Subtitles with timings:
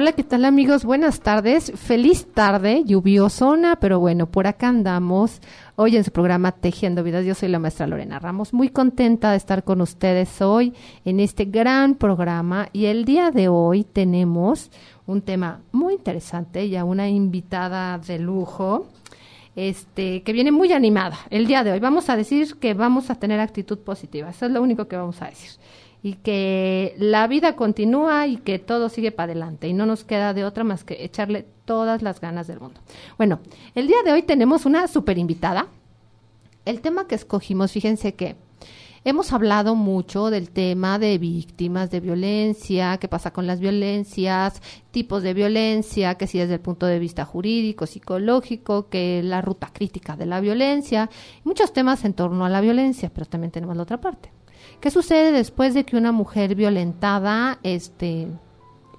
[0.00, 0.84] Hola, ¿qué tal amigos?
[0.84, 1.72] Buenas tardes.
[1.74, 5.40] Feliz tarde, lluviosona, pero bueno, por acá andamos.
[5.74, 8.52] Hoy en su programa Tejiendo Vidas, yo soy la maestra Lorena Ramos.
[8.52, 10.72] Muy contenta de estar con ustedes hoy
[11.04, 12.68] en este gran programa.
[12.72, 14.70] Y el día de hoy tenemos
[15.04, 18.86] un tema muy interesante y a una invitada de lujo.
[19.56, 21.80] Este, que viene muy animada el día de hoy.
[21.80, 24.30] Vamos a decir que vamos a tener actitud positiva.
[24.30, 25.50] Eso es lo único que vamos a decir
[26.02, 30.34] y que la vida continúa y que todo sigue para adelante y no nos queda
[30.34, 32.80] de otra más que echarle todas las ganas del mundo.
[33.16, 33.40] Bueno,
[33.74, 35.66] el día de hoy tenemos una super invitada.
[36.64, 38.36] El tema que escogimos, fíjense que
[39.04, 45.22] hemos hablado mucho del tema de víctimas de violencia, qué pasa con las violencias, tipos
[45.22, 50.16] de violencia, que si desde el punto de vista jurídico, psicológico, que la ruta crítica
[50.16, 51.10] de la violencia,
[51.44, 54.30] muchos temas en torno a la violencia, pero también tenemos la otra parte.
[54.80, 58.28] ¿Qué sucede después de que una mujer violentada este,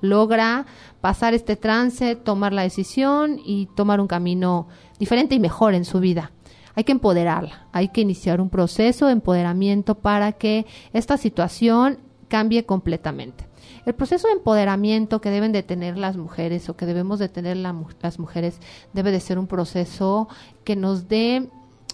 [0.02, 0.66] logra
[0.99, 4.67] pasar este trance, tomar la decisión y tomar un camino
[4.99, 6.31] diferente y mejor en su vida?
[6.75, 12.66] Hay que empoderarla, hay que iniciar un proceso de empoderamiento para que esta situación cambie
[12.66, 13.47] completamente.
[13.86, 17.55] El proceso de empoderamiento que deben de tener las mujeres o que debemos de tener
[17.55, 18.59] las mujeres
[18.93, 20.27] debe de ser un proceso
[20.66, 21.49] que nos dé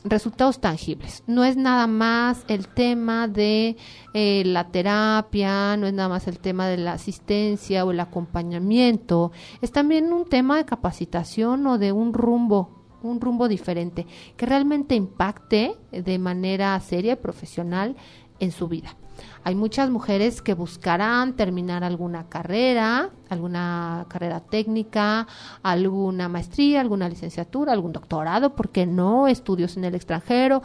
[0.06, 1.24] resultados tangibles.
[1.28, 3.76] No es nada más el tema de
[4.14, 9.32] eh, la terapia, no es nada más el tema de la asistencia o el acompañamiento,
[9.62, 12.72] es también un tema de capacitación o de un rumbo
[13.02, 17.96] un rumbo diferente que realmente impacte de manera seria y profesional
[18.40, 18.98] en su vida.
[19.44, 25.28] Hay muchas mujeres que buscarán terminar alguna carrera, alguna carrera técnica,
[25.64, 30.64] alguna maestría, alguna licenciatura, algún doctorado, porque no estudios en el extranjero.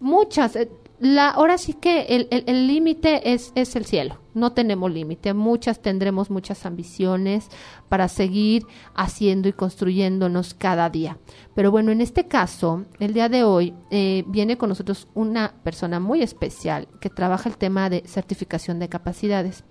[0.00, 5.32] Muchas, eh, la, ahora sí que el límite es, es el cielo, no tenemos límite,
[5.32, 7.48] muchas tendremos muchas ambiciones
[7.88, 8.64] para seguir
[8.94, 11.18] haciendo y construyéndonos cada día.
[11.54, 16.00] Pero bueno, en este caso, el día de hoy eh, viene con nosotros una persona
[16.00, 19.64] muy especial que trabaja el tema de certificación de capacidades.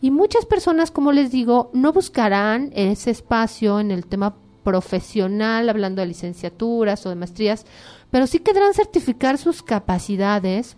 [0.00, 6.00] Y muchas personas, como les digo, no buscarán ese espacio en el tema profesional, hablando
[6.00, 7.64] de licenciaturas o de maestrías,
[8.10, 10.76] pero sí querrán certificar sus capacidades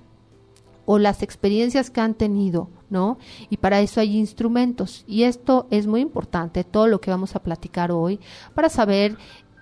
[0.84, 3.18] o las experiencias que han tenido, ¿no?
[3.50, 5.04] Y para eso hay instrumentos.
[5.06, 8.20] Y esto es muy importante, todo lo que vamos a platicar hoy,
[8.54, 9.16] para saber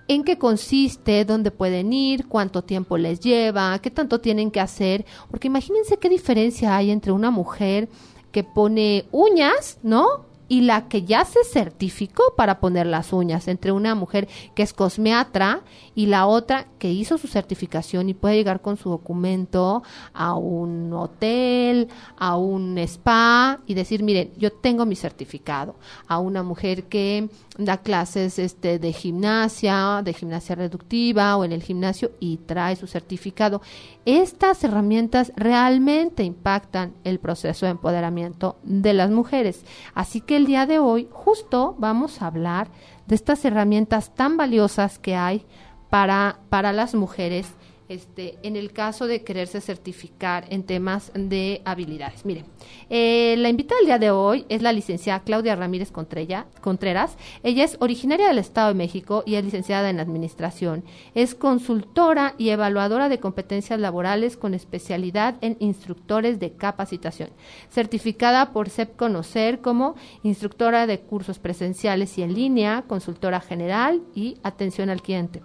[0.07, 5.05] en qué consiste, dónde pueden ir, cuánto tiempo les lleva, qué tanto tienen que hacer,
[5.29, 7.87] porque imagínense qué diferencia hay entre una mujer
[8.31, 10.31] que pone uñas, ¿no?
[10.51, 14.73] y la que ya se certificó para poner las uñas, entre una mujer que es
[14.73, 15.61] cosmeatra
[15.95, 19.83] y la otra que hizo su certificación y puede llegar con su documento
[20.15, 25.75] a un hotel, a un spa y decir, miren, yo tengo mi certificado.
[26.07, 31.61] A una mujer que da clases este, de gimnasia, de gimnasia reductiva o en el
[31.61, 33.61] gimnasio y trae su certificado.
[34.05, 39.65] Estas herramientas realmente impactan el proceso de empoderamiento de las mujeres.
[39.93, 42.69] Así que el día de hoy justo vamos a hablar
[43.05, 45.45] de estas herramientas tan valiosas que hay
[45.91, 47.53] para, para las mujeres
[47.91, 52.23] este, en el caso de quererse certificar en temas de habilidades.
[52.23, 52.45] Miren,
[52.89, 57.17] eh, la invitada del día de hoy es la licenciada Claudia Ramírez Contreras.
[57.43, 60.85] Ella es originaria del Estado de México y es licenciada en Administración.
[61.15, 67.31] Es consultora y evaluadora de competencias laborales con especialidad en instructores de capacitación.
[67.69, 74.37] Certificada por CEP Conocer como instructora de cursos presenciales y en línea, consultora general y
[74.43, 75.41] atención al cliente.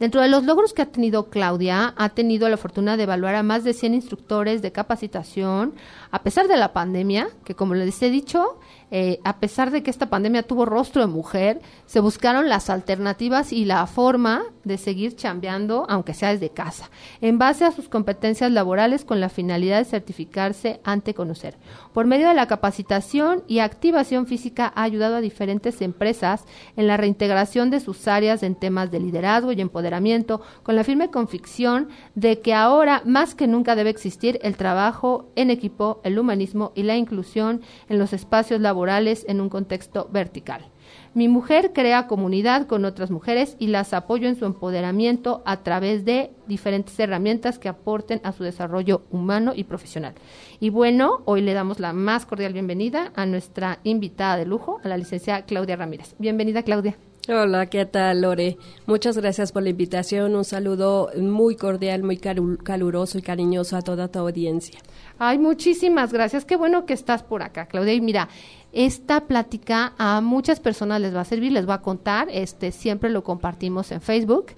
[0.00, 3.42] Dentro de los logros que ha tenido Claudia, ha tenido la fortuna de evaluar a
[3.42, 5.74] más de 100 instructores de capacitación,
[6.10, 8.58] a pesar de la pandemia, que como les he dicho,
[8.90, 13.52] eh, a pesar de que esta pandemia tuvo rostro de mujer, se buscaron las alternativas
[13.52, 16.90] y la forma de seguir chambeando, aunque sea desde casa,
[17.20, 21.56] en base a sus competencias laborales con la finalidad de certificarse ante conocer.
[21.92, 26.44] Por medio de la capacitación y activación física ha ayudado a diferentes empresas
[26.76, 31.10] en la reintegración de sus áreas en temas de liderazgo y empoderamiento, con la firme
[31.10, 36.72] convicción de que ahora más que nunca debe existir el trabajo en equipo, el humanismo
[36.74, 40.64] y la inclusión en los espacios laborales en un contexto vertical.
[41.12, 46.04] Mi mujer crea comunidad con otras mujeres y las apoyo en su empoderamiento a través
[46.04, 50.14] de diferentes herramientas que aporten a su desarrollo humano y profesional.
[50.60, 54.88] Y bueno, hoy le damos la más cordial bienvenida a nuestra invitada de lujo, a
[54.88, 56.14] la licenciada Claudia Ramírez.
[56.18, 56.96] Bienvenida, Claudia.
[57.28, 58.56] Hola, ¿qué tal, Lore?
[58.86, 60.34] Muchas gracias por la invitación.
[60.34, 64.80] Un saludo muy cordial, muy caluroso y cariñoso a toda tu audiencia.
[65.18, 66.46] Ay, muchísimas gracias.
[66.46, 67.92] Qué bueno que estás por acá, Claudia.
[67.92, 68.30] Y mira,
[68.72, 72.28] esta plática a muchas personas les va a servir, les va a contar.
[72.30, 74.52] Este siempre lo compartimos en Facebook.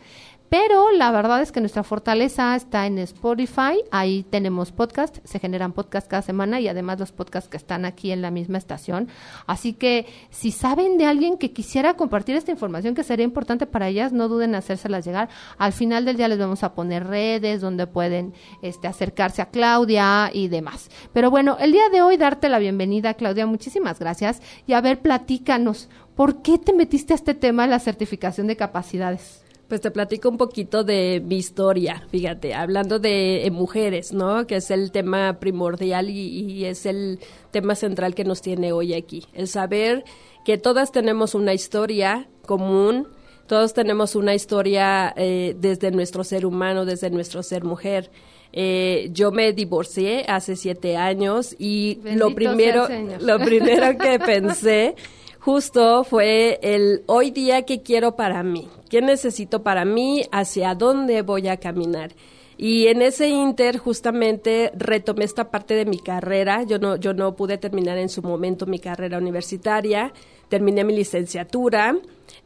[0.53, 3.83] Pero la verdad es que nuestra fortaleza está en Spotify.
[3.91, 8.13] Ahí tenemos podcast, se generan podcasts cada semana y además los podcasts que están aquí
[8.13, 9.09] en la misma estación.
[9.47, 13.89] Así que si saben de alguien que quisiera compartir esta información que sería importante para
[13.89, 15.31] ellas, no duden en hacérselas llegar.
[15.57, 20.29] Al final del día les vamos a poner redes donde pueden este, acercarse a Claudia
[20.35, 20.91] y demás.
[21.15, 23.47] Pero bueno, el día de hoy darte la bienvenida, Claudia.
[23.47, 24.43] Muchísimas gracias.
[24.67, 28.57] Y a ver, platícanos, ¿por qué te metiste a este tema de la certificación de
[28.57, 29.42] capacidades?
[29.73, 34.47] Pues te platico un poquito de mi historia, fíjate, hablando de mujeres, ¿no?
[34.47, 37.21] Que es el tema primordial y, es el
[37.53, 39.25] tema central que nos tiene hoy aquí.
[39.33, 40.05] El saber
[40.45, 43.09] que todas tenemos una historia común,
[43.47, 48.11] todos tenemos una historia eh, desde nuestro ser humano, desde nuestro ser mujer.
[48.53, 52.89] Eh, yo me divorcié hace siete años y lo primero,
[53.21, 54.97] lo primero que pensé
[55.45, 61.23] justo fue el hoy día que quiero para mí, qué necesito para mí, hacia dónde
[61.23, 62.13] voy a caminar.
[62.57, 66.63] Y en ese inter justamente retomé esta parte de mi carrera.
[66.63, 70.13] Yo no, yo no pude terminar en su momento mi carrera universitaria.
[70.49, 71.97] Terminé mi licenciatura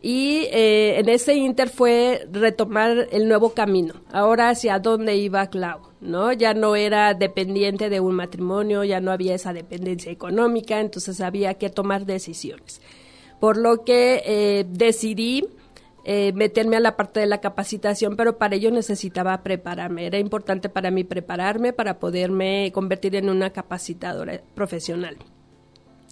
[0.06, 3.94] y eh, en ese inter fue retomar el nuevo camino.
[4.12, 6.32] Ahora hacia dónde iba Clau, ¿no?
[6.32, 11.54] Ya no era dependiente de un matrimonio, ya no había esa dependencia económica, entonces había
[11.54, 12.80] que tomar decisiones.
[13.40, 15.48] Por lo que eh, decidí
[16.04, 20.06] eh, meterme a la parte de la capacitación, pero para ello necesitaba prepararme.
[20.06, 25.16] Era importante para mí prepararme para poderme convertir en una capacitadora profesional.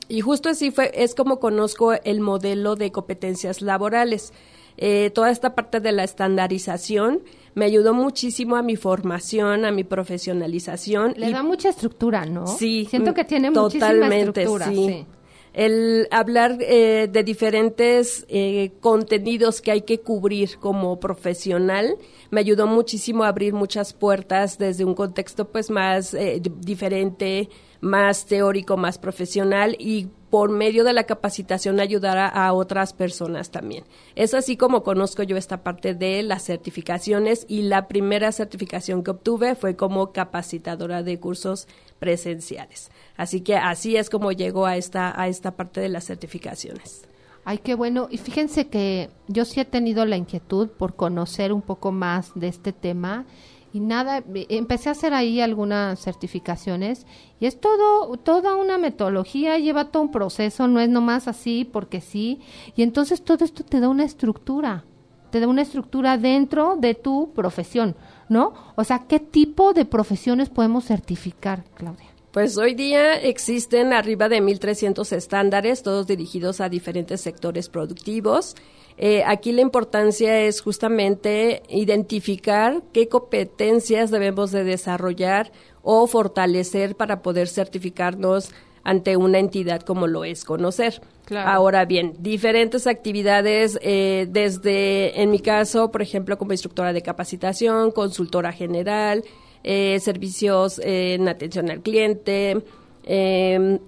[0.08, 4.32] Y justo así fue, es como conozco el modelo de competencias laborales.
[4.76, 7.22] Eh, toda esta parte de la estandarización
[7.54, 11.14] me ayudó muchísimo a mi formación, a mi profesionalización.
[11.16, 12.46] Le da mucha estructura, ¿no?
[12.46, 12.86] Sí.
[12.90, 14.66] Siento que tiene totalmente, estructura.
[14.66, 15.06] sí
[15.54, 21.96] el hablar eh, de diferentes eh, contenidos que hay que cubrir como profesional
[22.30, 27.48] me ayudó muchísimo a abrir muchas puertas desde un contexto pues más eh, diferente,
[27.84, 33.84] más teórico, más profesional y por medio de la capacitación ayudar a, otras personas también.
[34.16, 39.12] Es así como conozco yo esta parte de las certificaciones y la primera certificación que
[39.12, 41.68] obtuve fue como capacitadora de cursos
[42.00, 42.90] presenciales.
[43.16, 47.06] Así que así es como llego a esta, a esta parte de las certificaciones.
[47.44, 48.08] Ay, qué bueno.
[48.10, 52.48] Y fíjense que yo sí he tenido la inquietud por conocer un poco más de
[52.48, 53.26] este tema
[53.74, 57.06] y nada, empecé a hacer ahí algunas certificaciones
[57.40, 62.00] y es todo, toda una metodología, lleva todo un proceso, no es nomás así porque
[62.00, 62.38] sí.
[62.76, 64.84] Y entonces todo esto te da una estructura,
[65.30, 67.96] te da una estructura dentro de tu profesión,
[68.28, 68.54] ¿no?
[68.76, 72.06] O sea, ¿qué tipo de profesiones podemos certificar, Claudia?
[72.30, 78.54] Pues hoy día existen arriba de 1.300 estándares, todos dirigidos a diferentes sectores productivos.
[78.96, 85.50] Eh, aquí la importancia es justamente identificar qué competencias debemos de desarrollar
[85.82, 88.50] o fortalecer para poder certificarnos
[88.84, 91.00] ante una entidad como lo es conocer.
[91.34, 97.90] Ahora bien, diferentes actividades, eh, desde, en mi caso, por ejemplo, como instructora de capacitación,
[97.90, 99.24] consultora general,
[99.64, 102.62] eh, servicios en atención al cliente,
[103.04, 103.78] eh,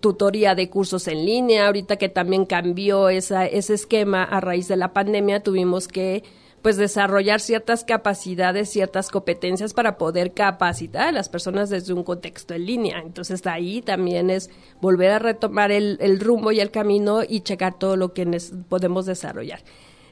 [0.00, 1.66] tutoría de cursos en línea.
[1.66, 6.24] Ahorita que también cambió esa, ese esquema a raíz de la pandemia, tuvimos que
[6.62, 12.54] pues desarrollar ciertas capacidades, ciertas competencias para poder capacitar a las personas desde un contexto
[12.54, 12.98] en línea.
[12.98, 17.78] Entonces ahí también es volver a retomar el, el rumbo y el camino y checar
[17.78, 18.26] todo lo que
[18.68, 19.60] podemos desarrollar.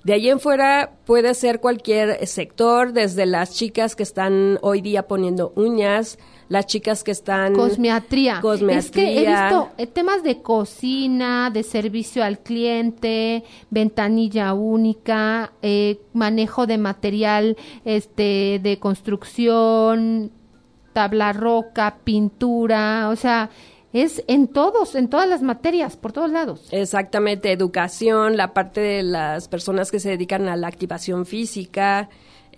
[0.04, 5.06] De ahí en fuera puede ser cualquier sector, desde las chicas que están hoy día
[5.06, 6.18] poniendo uñas,
[6.48, 7.54] las chicas que están...
[7.54, 8.40] Cosmiatría.
[8.40, 8.78] Cosmiatría.
[8.78, 16.00] Es que he visto eh, temas de cocina, de servicio al cliente, ventanilla única, eh,
[16.12, 20.30] manejo de material este, de construcción,
[20.92, 23.50] tabla roca, pintura, o sea
[23.92, 26.68] es en todos, en todas las materias, por todos lados.
[26.70, 32.08] Exactamente, educación, la parte de las personas que se dedican a la activación física.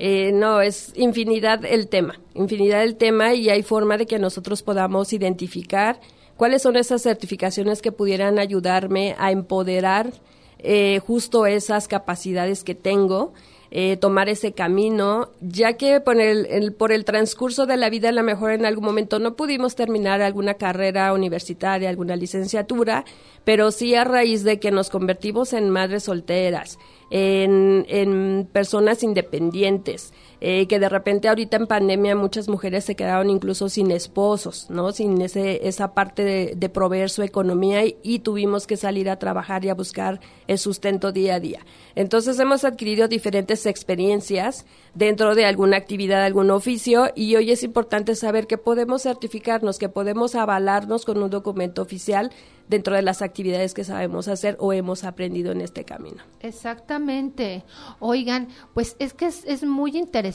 [0.03, 4.63] Eh, no, es infinidad el tema, infinidad el tema y hay forma de que nosotros
[4.63, 6.01] podamos identificar
[6.39, 10.11] cuáles son esas certificaciones que pudieran ayudarme a empoderar
[10.59, 13.35] eh, justo esas capacidades que tengo
[13.73, 18.13] eh, tomar ese camino, ya que por el, por el transcurso de la vida a
[18.13, 23.05] lo mejor en algún momento no pudimos terminar alguna carrera universitaria, alguna licenciatura,
[23.45, 30.13] pero sí a raíz de que nos convertimos en madres solteras, en, en personas independientes,
[30.41, 34.93] eh, que de repente ahorita en pandemia muchas mujeres se quedaron incluso sin esposos, ¿no?
[34.93, 39.19] Sin ese, esa parte de, de proveer su economía y, y, tuvimos que salir a
[39.19, 41.61] trabajar y a buscar el sustento día a día.
[41.95, 48.15] Entonces hemos adquirido diferentes experiencias dentro de alguna actividad, algún oficio y hoy es importante
[48.15, 52.31] saber que podemos certificarnos, que podemos avalarnos con un documento oficial
[52.69, 56.23] dentro de las actividades que sabemos hacer o hemos aprendido en este camino.
[56.39, 57.65] Exactamente.
[57.99, 60.30] Oigan, pues es que es, es muy interesante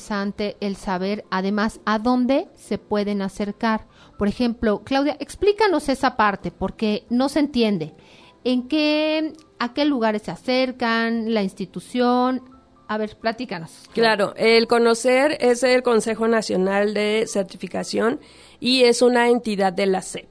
[0.60, 3.88] el saber además a dónde se pueden acercar.
[4.18, 7.94] Por ejemplo, Claudia, explícanos esa parte porque no se entiende.
[8.44, 12.44] ¿En qué, a qué lugares se acercan, la institución?
[12.88, 13.72] A ver, platícanos.
[13.94, 18.20] Claro, el conocer es el Consejo Nacional de Certificación
[18.60, 20.28] y es una entidad de la SEP.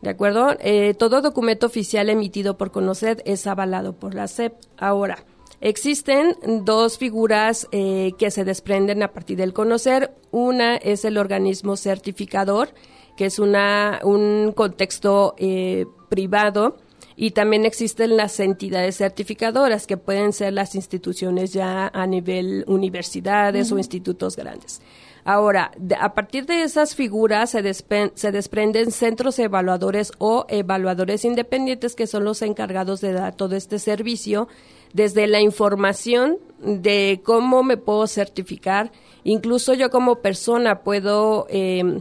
[0.00, 0.56] ¿De acuerdo?
[0.60, 4.54] Eh, todo documento oficial emitido por CONOCED es avalado por la SEP.
[4.76, 5.24] Ahora,
[5.60, 10.14] existen dos figuras eh, que se desprenden a partir del conocer.
[10.30, 12.70] Una es el organismo certificador,
[13.16, 16.76] que es una, un contexto eh, privado.
[17.16, 23.72] Y también existen las entidades certificadoras, que pueden ser las instituciones ya a nivel universidades
[23.72, 23.76] uh -huh.
[23.76, 24.80] o institutos grandes.
[25.24, 27.74] Ahora, de, a partir de esas figuras se,
[28.14, 33.78] se, desprenden centros evaluadores o evaluadores independientes que son los encargados de dar todo este
[33.78, 34.48] servicio,
[34.92, 38.90] desde la información de cómo me puedo certificar,
[39.24, 41.46] incluso yo como persona puedo...
[41.50, 42.00] Eh,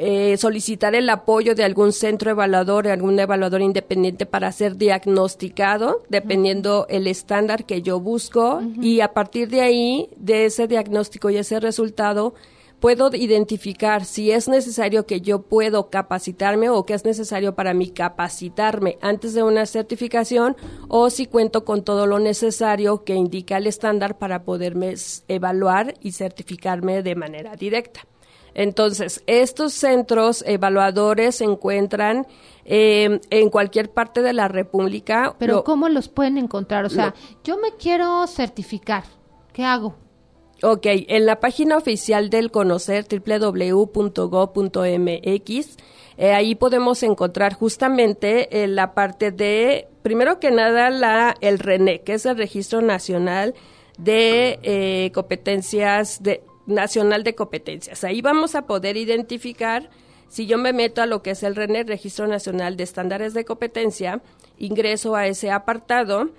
[0.00, 6.82] eh, solicitar el apoyo de algún centro evaluador, algún evaluador independiente para ser diagnosticado, dependiendo
[6.82, 6.86] uh -huh.
[6.90, 8.84] el estándar que yo busco, uh -huh.
[8.84, 12.34] y a partir de ahí, de ese diagnóstico y ese resultado,
[12.80, 17.90] puedo identificar si es necesario que yo puedo capacitarme o que es necesario para mí
[17.90, 20.56] capacitarme antes de una certificación
[20.88, 24.94] o si cuento con todo lo necesario que indica el estándar para poderme
[25.28, 28.00] evaluar y certificarme de manera directa.
[28.54, 32.26] Entonces, estos centros evaluadores se encuentran
[32.64, 35.36] eh, en cualquier parte de la República.
[35.38, 36.84] Pero lo, ¿cómo los pueden encontrar?
[36.84, 39.04] O sea, lo, yo me quiero certificar.
[39.52, 39.96] ¿Qué hago?
[40.60, 43.86] Ok, en la página oficial del Conocer, www.go.mx,
[46.16, 52.00] eh, ahí podemos encontrar justamente eh, la parte de, primero que nada, la, el RENE,
[52.00, 53.54] que es el Registro Nacional
[53.98, 58.02] de eh, Competencias de, Nacional de Competencias.
[58.02, 59.90] Ahí vamos a poder identificar,
[60.28, 63.44] si yo me meto a lo que es el RENE, Registro Nacional de Estándares de
[63.44, 64.22] Competencia,
[64.58, 66.30] ingreso a ese apartado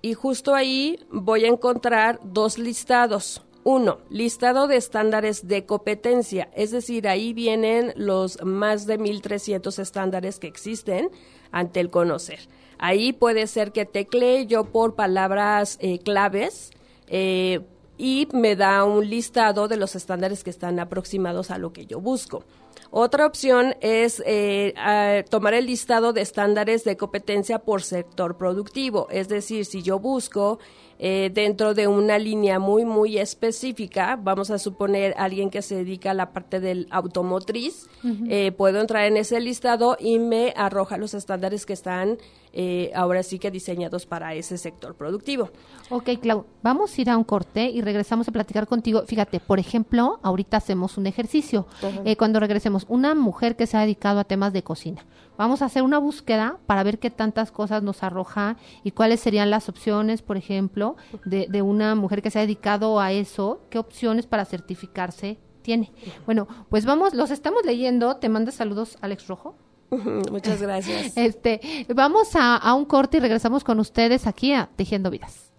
[0.00, 3.45] y justo ahí voy a encontrar dos listados.
[3.68, 10.38] Uno, listado de estándares de competencia, es decir, ahí vienen los más de 1.300 estándares
[10.38, 11.10] que existen
[11.50, 12.38] ante el conocer.
[12.78, 16.70] Ahí puede ser que teclee yo por palabras eh, claves,
[17.08, 17.58] eh,
[17.98, 22.00] y me da un listado de los estándares que están aproximados a lo que yo
[22.00, 22.44] busco.
[22.92, 29.28] Otra opción es eh, tomar el listado de estándares de competencia por sector productivo, es
[29.28, 30.60] decir, si yo busco
[30.98, 36.12] eh, dentro de una línea muy, muy específica, vamos a suponer alguien que se dedica
[36.12, 38.26] a la parte del automotriz, uh -huh.
[38.30, 42.18] eh, puedo entrar en ese listado y me arroja los estándares que están
[42.58, 45.50] eh, ahora sí que diseñados para ese sector productivo.
[45.90, 49.02] Ok, Clau, vamos a ir a un corte y regresamos a platicar contigo.
[49.06, 51.66] Fíjate, por ejemplo, ahorita hacemos un ejercicio.
[51.82, 52.02] Uh -huh.
[52.06, 55.04] eh, cuando regresemos, una mujer que se ha dedicado a temas de cocina.
[55.36, 59.50] Vamos a hacer una búsqueda para ver qué tantas cosas nos arroja y cuáles serían
[59.50, 60.96] las opciones, por ejemplo,
[61.26, 65.92] de, de una mujer que se ha dedicado a eso, qué opciones para certificarse tiene.
[66.24, 68.16] Bueno, pues vamos, los estamos leyendo.
[68.16, 69.56] Te manda saludos, Alex Rojo.
[70.30, 71.16] Muchas gracias.
[71.16, 75.50] Este, vamos a, a, un corte y regresamos con ustedes aquí a Tejiendo Vidas.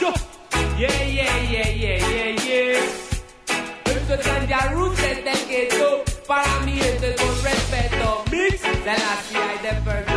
[0.00, 0.12] Yo.
[0.78, 3.04] Yeah, yeah, yeah, yeah, yeah, yeah.
[3.84, 6.02] Esto es Ganja Roots desde el gueto.
[6.26, 8.24] Para mí esto es con respeto.
[8.30, 10.13] Mix de la CIA y de Virtual.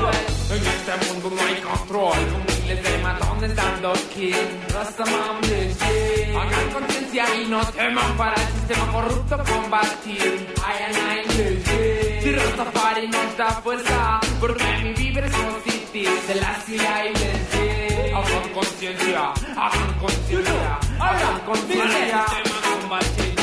[0.50, 2.18] En este mundo no hay control.
[2.32, 4.36] Con miles de matones dando kill.
[4.74, 6.36] Rastaman legit.
[6.36, 10.48] Hagan conciencia y no teman para el sistema corrupto combatir.
[10.58, 12.22] I and I legit.
[12.24, 16.12] Si Rastafari nos da fuerza, porque mi vibra es positiva.
[16.28, 18.14] De la CIA y legit.
[18.16, 22.26] Hagan conciencia, hagan conciencia, hagan conciencia.
[22.28, 23.38] Sistema combatir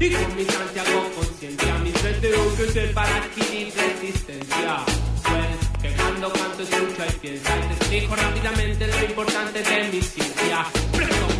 [0.00, 4.99] y con mi hago conciencia, mis tengo que ser para adquirir resistencia.
[7.90, 10.64] Explico rápidamente lo importante de mi ciencia.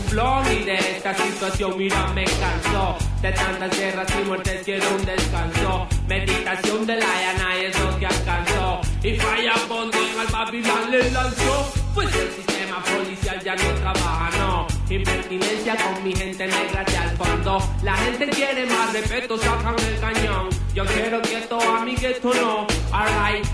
[0.08, 2.96] Flow y de esta situación, mira, me cansó.
[3.22, 5.87] De tantas guerras y muertes quiero un descanso.
[6.08, 8.80] Meditación de la Yana es lo que alcanzó.
[9.02, 11.72] Y falla en al Babilón le lanzó.
[11.94, 14.66] Pues el sistema policial ya no trabaja, no.
[14.88, 17.58] Impertinencia con mi gente negra de al fondo.
[17.82, 20.49] La gente quiere más respeto, sacan el cañón.
[20.75, 22.66] Yo quiero que esto a mi gueto no.
[22.92, 23.46] Alright,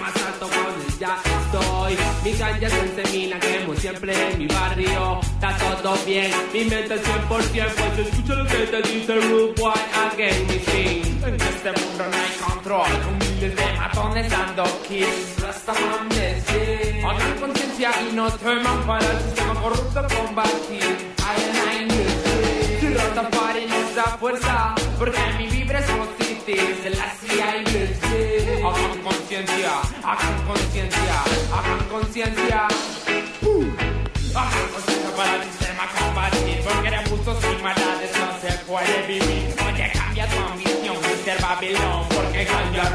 [0.00, 1.96] más alto con ya estoy.
[2.22, 5.20] Mi ganja se semina, quemo siempre en mi barrio.
[5.20, 7.28] Está todo bien, mi mente es 100%.
[7.28, 9.72] Pues escucha lo que te dice Rude Boy
[10.12, 11.24] again, sin.
[11.24, 12.90] En este mundo no hay control.
[13.04, 15.40] Con miles de matones dando kills.
[15.40, 17.04] Rastaman decir.
[17.04, 21.14] Hagan conciencia y no teman para el sistema corrupto combatir.
[21.26, 24.74] Hay en Si rota para y nos fuerza.
[24.98, 25.90] Porque mi vibra es
[26.50, 26.82] positiva.
[26.82, 27.64] Se la CIA y
[28.64, 32.68] Hagan conciencia, hagan conciencia, hagan conciencia.
[34.34, 36.60] Hagan conciencia para el sistema combatir.
[36.62, 39.54] Porque de abusos y maldades no se puede vivir.
[39.66, 41.40] Oye, cambia tu ambición, Mr.
[41.40, 42.08] Babilón.
[42.08, 42.46] Porque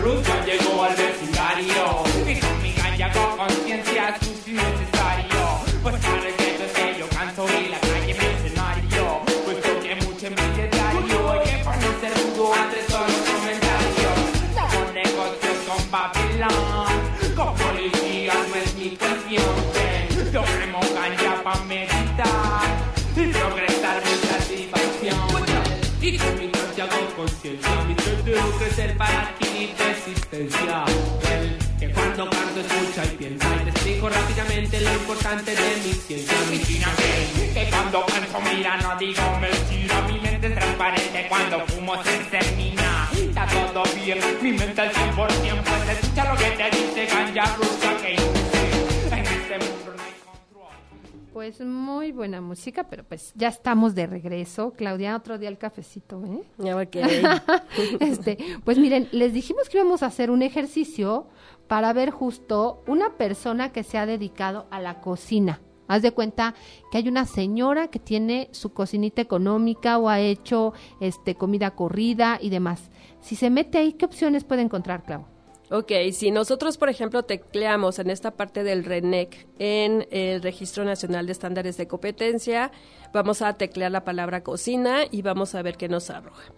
[0.02, 0.96] Ruth ya llegó al
[28.98, 30.86] para adquirir resistencia.
[31.32, 35.94] El que cuando canto escucha y piensa y te explico rápidamente lo importante de mi
[35.94, 36.36] ciencia.
[36.66, 36.88] China
[37.54, 43.10] que, cuando canto mira no digo mentira, mi mente es transparente cuando fumo se termina.
[43.14, 47.98] Está todo bien, mi mente al 100% pues escucha lo que te dice Ganja Rusa
[48.02, 49.95] que en este mundo.
[51.36, 54.72] Pues muy buena música, pero pues ya estamos de regreso.
[54.72, 56.42] Claudia, otro día el cafecito, ¿eh?
[58.00, 61.28] Este, pues miren, les dijimos que íbamos a hacer un ejercicio
[61.68, 65.60] para ver justo una persona que se ha dedicado a la cocina.
[65.90, 66.56] Haz de cuenta
[66.90, 70.72] que hay una señora que tiene su cocinita económica o ha hecho
[71.02, 72.90] este comida corrida y demás.
[73.20, 75.35] Si se mete ahí, ¿qué opciones puede encontrar, Clau?
[75.72, 81.26] Ok, si nosotros, por ejemplo, tecleamos en esta parte del RENEC en el Registro Nacional
[81.26, 82.72] de Estándares de Competencia,
[83.14, 86.54] vamos a teclear la palabra cocina y vamos a ver qué nos arroja.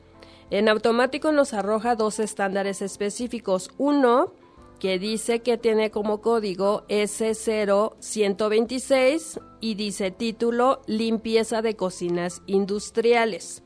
[0.50, 3.72] En automático nos arroja dos estándares específicos.
[3.78, 4.34] Uno
[4.80, 13.64] que dice que tiene como código S0126 y dice título Limpieza de cocinas industriales.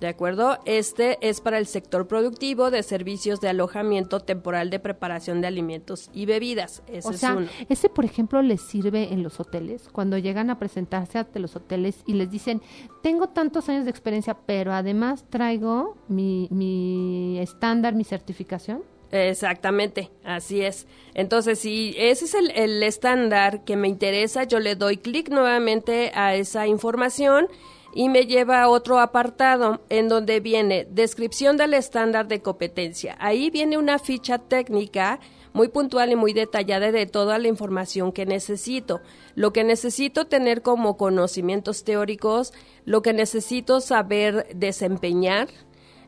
[0.00, 0.58] ¿De acuerdo?
[0.64, 6.10] Este es para el sector productivo de servicios de alojamiento temporal de preparación de alimentos
[6.14, 6.82] y bebidas.
[6.86, 7.46] Ese o es uno.
[7.68, 12.02] ese por ejemplo les sirve en los hoteles, cuando llegan a presentarse ante los hoteles
[12.06, 12.62] y les dicen,
[13.02, 18.82] tengo tantos años de experiencia, pero además traigo mi, mi estándar, mi certificación.
[19.12, 20.86] Exactamente, así es.
[21.12, 26.10] Entonces, si ese es el, el estándar que me interesa, yo le doy clic nuevamente
[26.14, 27.48] a esa información
[27.94, 33.16] y me lleva a otro apartado en donde viene descripción del estándar de competencia.
[33.20, 35.20] Ahí viene una ficha técnica
[35.52, 39.00] muy puntual y muy detallada de toda la información que necesito.
[39.34, 42.52] Lo que necesito tener como conocimientos teóricos,
[42.84, 45.48] lo que necesito saber desempeñar,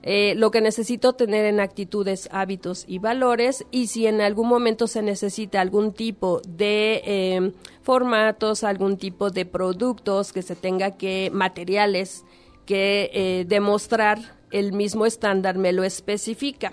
[0.02, 4.86] eh, lo que necesito tener en actitudes, hábitos y valores y si en algún momento
[4.86, 11.30] se necesita algún tipo de eh, formatos, algún tipo de productos que se tenga que,
[11.32, 12.24] materiales
[12.66, 14.18] que eh, demostrar
[14.50, 16.72] el mismo estándar me lo especifica.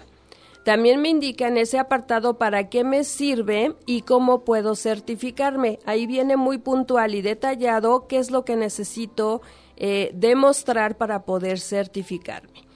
[0.64, 5.80] También me indica en ese apartado para qué me sirve y cómo puedo certificarme.
[5.86, 9.42] Ahí viene muy puntual y detallado qué es lo que necesito
[9.78, 12.69] eh, demostrar para poder certificarme.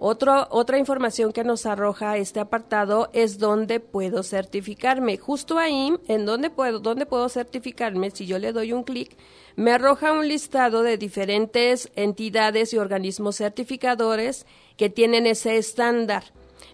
[0.00, 5.16] Otro, otra información que nos arroja este apartado es dónde puedo certificarme.
[5.16, 9.16] Justo ahí, en dónde puedo, dónde puedo certificarme, si yo le doy un clic,
[9.56, 16.22] me arroja un listado de diferentes entidades y organismos certificadores que tienen ese estándar.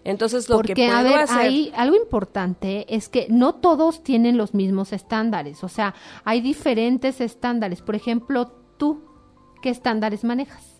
[0.03, 1.37] Entonces, lo Porque, que puedo a ver, hacer...
[1.37, 5.63] ahí algo importante es que no todos tienen los mismos estándares.
[5.63, 7.81] O sea, hay diferentes estándares.
[7.81, 9.03] Por ejemplo, tú,
[9.63, 10.74] ¿qué estándares manejas?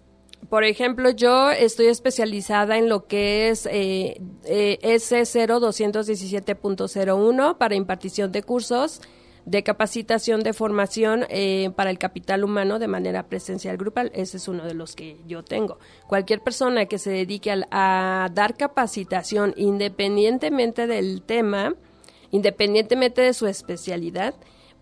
[0.49, 8.43] Por ejemplo, yo estoy especializada en lo que es eh, eh, S0217.01 para impartición de
[8.43, 9.01] cursos
[9.45, 14.11] de capacitación de formación eh, para el capital humano de manera presencial grupal.
[14.13, 15.77] Ese es uno de los que yo tengo.
[16.07, 21.75] Cualquier persona que se dedique a, dar capacitación independientemente del tema,
[22.31, 24.33] independientemente de su especialidad,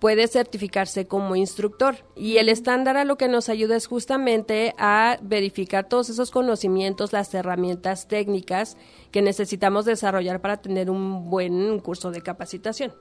[0.04, 1.96] puede certificarse como instructor.
[2.14, 7.14] Y el estándar a lo que nos ayuda es justamente a verificar todos esos conocimientos,
[7.14, 8.76] las herramientas técnicas
[9.12, 12.92] que necesitamos desarrollar para tener un buen curso de capacitación.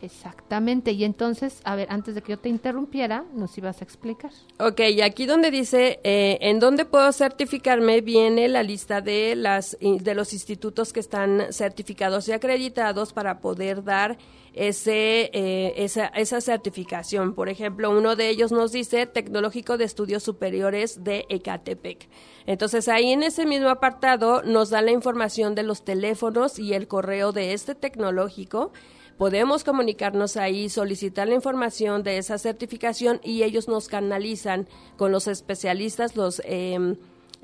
[0.00, 0.92] Exactamente.
[0.92, 4.30] Y entonces, a ver, antes de que yo te interrumpiera, nos ibas a explicar.
[4.58, 9.76] Ok, y aquí donde dice eh, en dónde puedo certificarme viene la lista de las
[9.80, 14.18] de los institutos que están certificados y acreditados para poder dar
[14.54, 17.34] ese eh, esa, esa certificación.
[17.34, 22.08] Por ejemplo, uno de ellos nos dice Tecnológico de Estudios Superiores de Ecatepec.
[22.46, 26.88] Entonces ahí en ese mismo apartado nos da la información de los teléfonos y el
[26.88, 28.72] correo de este tecnológico
[29.18, 35.28] podemos comunicarnos ahí, solicitar la información de esa certificación y ellos nos canalizan con los
[35.28, 36.40] especialistas, los...
[36.44, 36.96] Eh,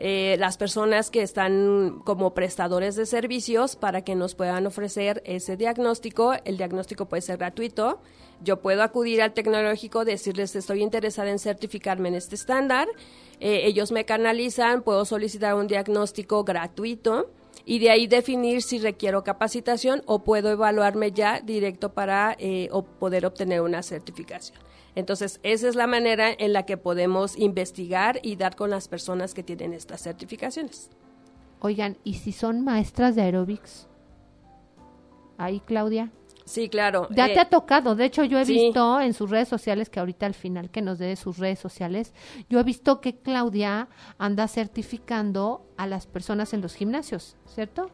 [0.03, 5.59] eh, las personas que están como prestadores de servicios para que nos puedan ofrecer ese
[5.59, 6.33] diagnóstico.
[6.47, 8.01] El diagnóstico puede ser gratuito.
[8.43, 12.89] Yo puedo acudir al tecnológico, decirles estoy interesada en certificarme en este estándar.
[13.41, 17.31] Eh, ellos me canalizan, puedo solicitar un diagnóstico gratuito
[17.67, 23.27] y de ahí definir si requiero capacitación o puedo evaluarme ya directo para eh, poder
[23.27, 24.59] obtener una certificación.
[24.94, 29.35] Entonces, esa es la manera en la que podemos investigar y dar con las personas
[29.35, 30.90] que tienen estas certificaciones.
[31.61, 33.88] Oigan, ¿y si son maestras de aeróbics?
[35.37, 36.11] Ahí, Claudia.
[36.50, 37.07] Sí, claro.
[37.11, 37.94] Ya te eh, ha tocado.
[37.94, 40.98] De hecho, yo he visto en sus redes sociales, que ahorita al final que nos
[40.98, 42.12] dé sus redes sociales,
[42.48, 47.88] yo he visto que Claudia anda certificando a las personas en los gimnasios, ¿cierto?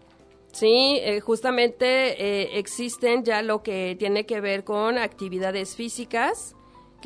[0.52, 1.84] Sí, eh, justamente
[2.18, 6.55] eh, existen ya lo que tiene que ver con actividades físicas,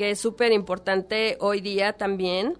[0.01, 2.57] que es súper importante hoy día también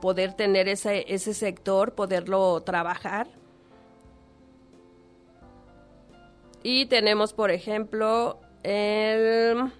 [0.00, 3.28] poder tener ese, ese sector, poderlo trabajar
[6.62, 9.72] Y tenemos, por ejemplo, el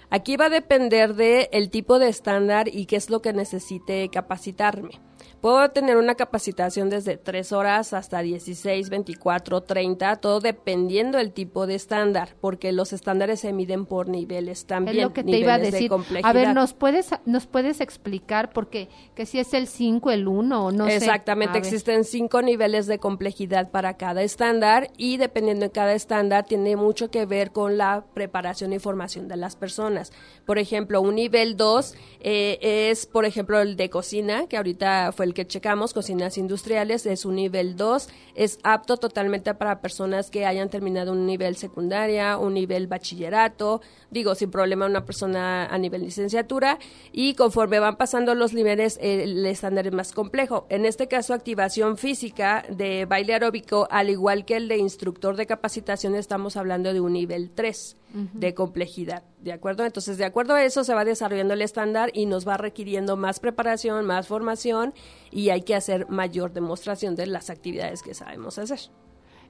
[0.09, 4.09] Aquí va a depender del el tipo de estándar y qué es lo que necesite
[4.09, 4.99] capacitarme.
[5.41, 11.67] Puedo tener una capacitación desde 3 horas hasta 16, 24, 30, todo dependiendo del tipo
[11.67, 14.97] de estándar, porque los estándares se miden por niveles también.
[14.97, 15.91] Es lo que te iba a decir.
[16.23, 20.65] A ver, ¿nos puedes, ¿nos puedes explicar porque que si es el 5, el 1
[20.65, 25.93] o no Exactamente, existen cinco niveles de complejidad para cada estándar y dependiendo de cada
[25.93, 30.11] estándar tiene mucho que ver con la preparación y formación de las personas.
[30.45, 35.25] Por ejemplo, un nivel 2 eh, es, por ejemplo, el de cocina, que ahorita fue
[35.25, 40.45] el que checamos, cocinas industriales, es un nivel 2, es apto totalmente para personas que
[40.45, 46.01] hayan terminado un nivel secundaria, un nivel bachillerato, digo, sin problema una persona a nivel
[46.01, 46.79] licenciatura,
[47.11, 50.65] y conforme van pasando los niveles, el estándar es más complejo.
[50.69, 55.45] En este caso, activación física de baile aeróbico, al igual que el de instructor de
[55.45, 59.85] capacitación, estamos hablando de un nivel 3 de complejidad, ¿de acuerdo?
[59.85, 63.39] Entonces, de acuerdo a eso se va desarrollando el estándar y nos va requiriendo más
[63.39, 64.93] preparación, más formación
[65.29, 68.79] y hay que hacer mayor demostración de las actividades que sabemos hacer.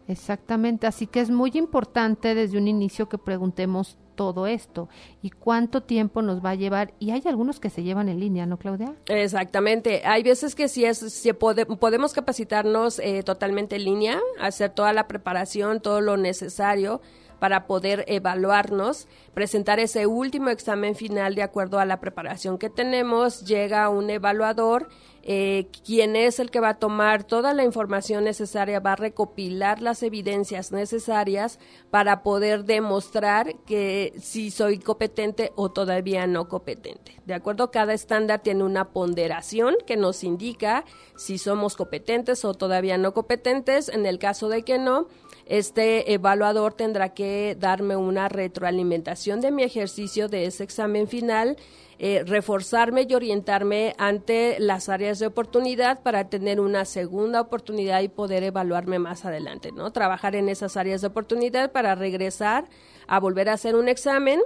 [0.07, 4.89] Exactamente, así que es muy importante desde un inicio que preguntemos todo esto
[5.21, 6.93] y cuánto tiempo nos va a llevar.
[6.99, 8.95] Y hay algunos que se llevan en línea, ¿no, Claudia?
[9.07, 10.01] Exactamente.
[10.05, 15.07] Hay veces que sí, es, si podemos capacitarnos eh, totalmente en línea, hacer toda la
[15.07, 17.01] preparación, todo lo necesario
[17.39, 23.45] para poder evaluarnos, presentar ese último examen final de acuerdo a la preparación que tenemos,
[23.45, 24.89] llega un evaluador,
[25.29, 29.81] eh, quien es el que va a tomar toda la información necesaria, va a recopilar
[29.81, 31.59] las evidencias necesarias
[31.91, 37.19] para poder demostrar que si soy competente o todavía no competente.
[37.25, 40.85] De acuerdo, cada estándar tiene una ponderación que nos indica
[41.17, 43.89] si somos competentes o todavía no competentes.
[43.89, 45.07] En el caso de que no,
[45.49, 51.57] este evaluador tendrá que darme una retroalimentación de mi ejercicio de ese examen final,
[51.99, 58.09] eh, reforzarme y orientarme ante las áreas de oportunidad para tener una segunda oportunidad y
[58.09, 59.91] poder evaluarme más adelante, ¿no?
[59.91, 62.65] Trabajar en esas áreas de oportunidad para regresar
[63.07, 64.41] a volver a hacer un examen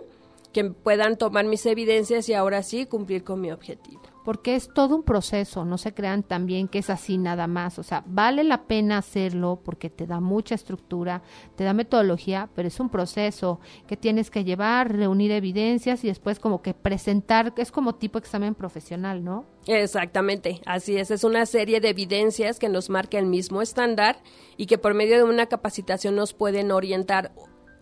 [0.54, 4.96] que puedan tomar mis evidencias y ahora sí cumplir con mi objetivo porque es todo
[4.96, 8.64] un proceso, no se crean también que es así nada más, o sea, vale la
[8.64, 11.22] pena hacerlo porque te da mucha estructura,
[11.56, 16.40] te da metodología, pero es un proceso que tienes que llevar, reunir evidencias y después
[16.40, 19.46] como que presentar, es como tipo examen profesional, ¿no?
[19.68, 24.22] Exactamente, así es, es una serie de evidencias que nos marca el mismo estándar
[24.58, 27.32] y que por medio de una capacitación nos pueden orientar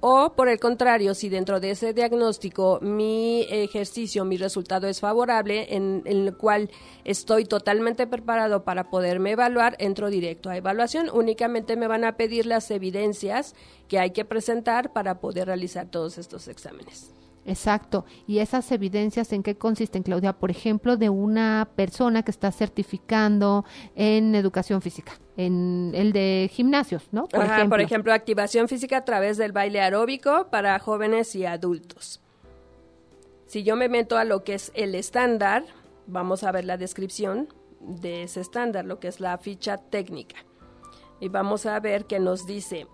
[0.01, 5.75] o por el contrario, si dentro de ese diagnóstico mi ejercicio, mi resultado es favorable,
[5.75, 6.69] en, el cual
[7.03, 11.09] estoy totalmente preparado para poderme evaluar, entro directo a evaluación.
[11.11, 13.55] Únicamente me van a pedir las evidencias
[13.87, 17.13] que hay que presentar para poder realizar todos estos exámenes.
[17.49, 18.05] Exacto.
[18.27, 20.33] ¿Y esas evidencias en qué consisten, Claudia?
[20.33, 27.07] Por ejemplo, de una persona que está certificando en educación física, en el de gimnasios,
[27.11, 27.27] ¿no?
[27.27, 27.69] Por, ejemplo.
[27.69, 32.21] por ejemplo, activación física a través del baile aeróbico para jóvenes y adultos.
[33.47, 35.65] Si yo me meto a lo que es el estándar,
[36.05, 40.45] vamos a ver la descripción de ese estándar, lo que es la ficha técnica.
[41.19, 42.85] Y vamos a ver que nos dice,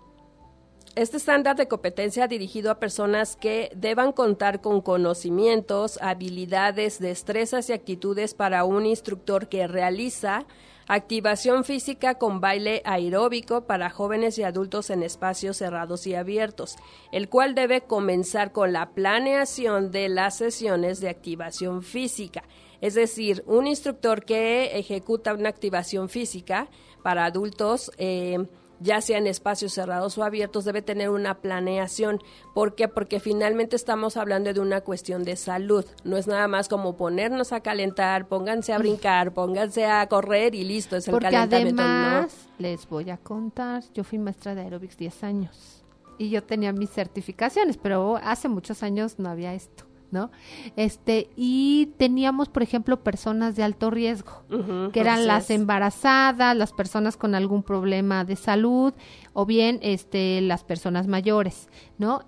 [0.96, 7.74] este estándar de competencia dirigido a personas que deban contar con conocimientos, habilidades, destrezas y
[7.74, 10.46] actitudes para un instructor que realiza
[10.88, 16.76] activación física con baile aeróbico para jóvenes y adultos en espacios cerrados y abiertos,
[17.12, 22.44] el cual debe comenzar con la planeación de las sesiones de activación física.
[22.80, 26.68] Es decir, un instructor que ejecuta una activación física
[27.02, 28.46] para adultos eh,
[28.80, 32.20] ya sea en espacios cerrados o abiertos, debe tener una planeación.
[32.54, 32.88] ¿Por qué?
[32.88, 35.84] Porque finalmente estamos hablando de una cuestión de salud.
[36.04, 40.64] No es nada más como ponernos a calentar, pónganse a brincar, pónganse a correr y
[40.64, 41.82] listo, es el Porque calentamiento.
[41.82, 45.82] además, les voy a contar, yo fui maestra de aerobics 10 años
[46.18, 49.85] y yo tenía mis certificaciones, pero hace muchos años no había esto.
[50.10, 50.30] ¿No?
[50.76, 54.44] Este, y teníamos, por ejemplo, personas de alto riesgo,
[54.92, 58.94] que eran las embarazadas, las personas con algún problema de salud,
[59.32, 62.22] o bien este, las personas mayores, ¿no?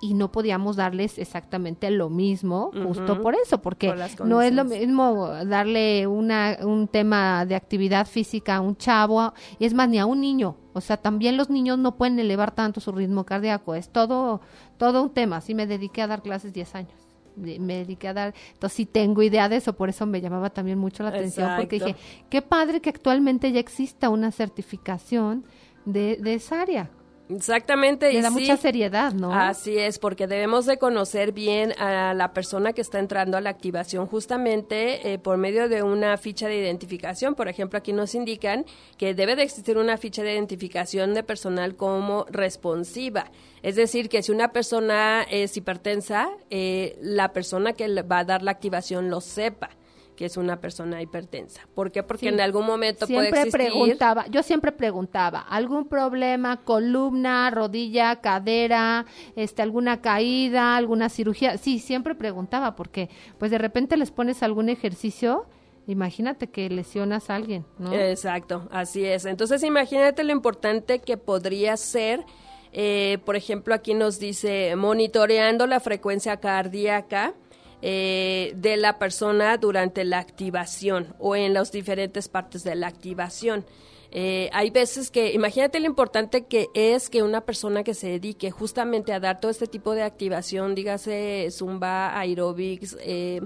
[0.00, 5.28] y no podíamos darles exactamente lo mismo, justo por eso, porque no es lo mismo
[5.46, 10.06] darle una, un tema de actividad física a un chavo, y es más, ni a
[10.06, 13.88] un niño, o sea, también los niños no pueden elevar tanto su ritmo cardíaco, es
[13.88, 14.40] todo,
[14.76, 17.05] todo un tema, así me dediqué a dar clases 10 años
[17.36, 20.78] me dediqué a dar, entonces sí tengo idea de eso, por eso me llamaba también
[20.78, 21.96] mucho la atención, porque dije,
[22.30, 25.44] qué padre que actualmente ya exista una certificación
[25.84, 26.90] de, de esa área.
[27.28, 28.12] Exactamente.
[28.12, 29.32] Le da mucha seriedad, ¿no?
[29.32, 33.50] Así es, porque debemos de conocer bien a la persona que está entrando a la
[33.50, 37.34] activación justamente eh, por medio de una ficha de identificación.
[37.34, 38.64] Por ejemplo, aquí nos indican
[38.96, 43.30] que debe de existir una ficha de identificación de personal como responsiva.
[43.62, 48.42] Es decir, que si una persona es hipertensa, eh, la persona que va a dar
[48.42, 49.70] la activación lo sepa
[50.16, 51.68] que es una persona hipertensa.
[51.74, 52.02] ¿Por qué?
[52.02, 53.70] Porque en algún momento siempre puede existir...
[53.70, 61.58] preguntaba, yo siempre preguntaba, ¿algún problema, columna, rodilla, cadera, este, alguna caída, alguna cirugía?
[61.58, 65.46] Sí, siempre preguntaba porque pues de repente les pones algún ejercicio
[65.88, 67.92] Imagínate que lesionas a alguien, ¿no?
[67.92, 69.24] Exacto, así es.
[69.24, 72.24] Entonces imagínate lo importante que podría ser,
[72.72, 77.34] eh, por ejemplo, aquí nos dice monitoreando la frecuencia cardíaca,
[77.82, 83.64] eh, de la persona durante la activación o en las diferentes partes de la activación.
[84.12, 88.50] Eh, hay veces que, imagínate lo importante que es que una persona que se dedique
[88.50, 93.40] justamente a dar todo este tipo de activación, dígase zumba, aerobics, eh,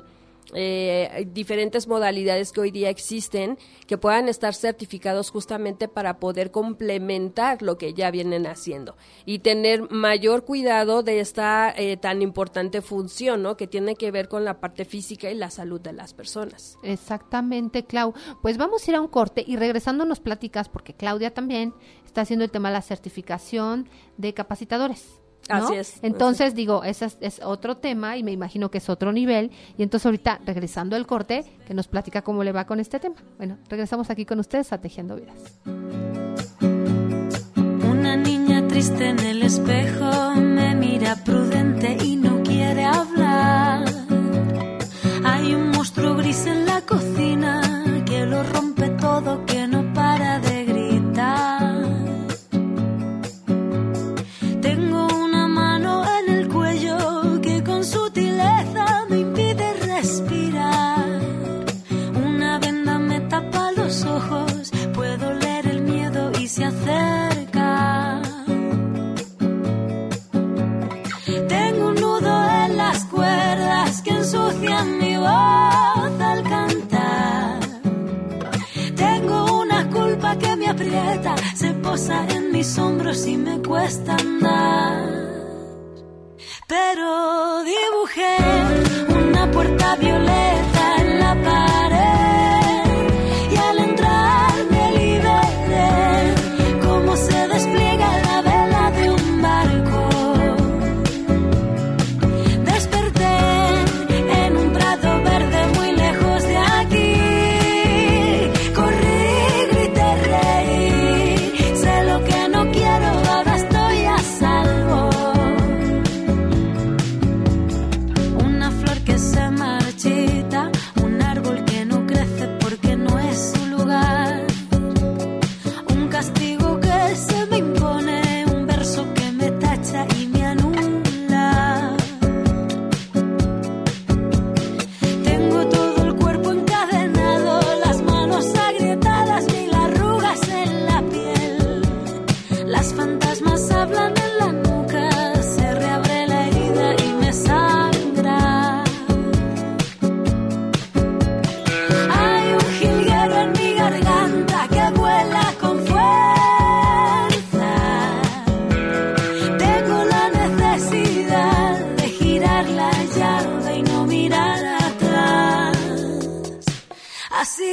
[0.55, 7.63] eh, diferentes modalidades que hoy día existen que puedan estar certificados justamente para poder complementar
[7.63, 13.43] lo que ya vienen haciendo y tener mayor cuidado de esta eh, tan importante función,
[13.43, 13.57] ¿no?
[13.57, 16.79] Que tiene que ver con la parte física y la salud de las personas.
[16.83, 18.15] Exactamente, Clau.
[18.43, 22.23] Pues vamos a ir a un corte y regresando nos platicas, porque Claudia también está
[22.23, 25.19] haciendo el tema de la certificación de capacitadores.
[25.48, 25.98] Así es.
[26.03, 29.50] Entonces, digo, ese es, otro tema y me imagino que es otro nivel.
[29.76, 33.16] Y entonces ahorita, regresando al corte, que nos platica cómo le va con este tema.
[33.37, 35.61] Bueno, regresamos aquí con ustedes a Tejiendo Vidas.
[37.90, 43.85] Una niña triste en el espejo me mira prudente y no quiere hablar.
[45.24, 47.61] Hay un monstruo gris en la cocina
[48.07, 49.44] que lo rompe todo,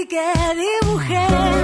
[0.05, 0.21] que
[0.55, 1.56] dibujé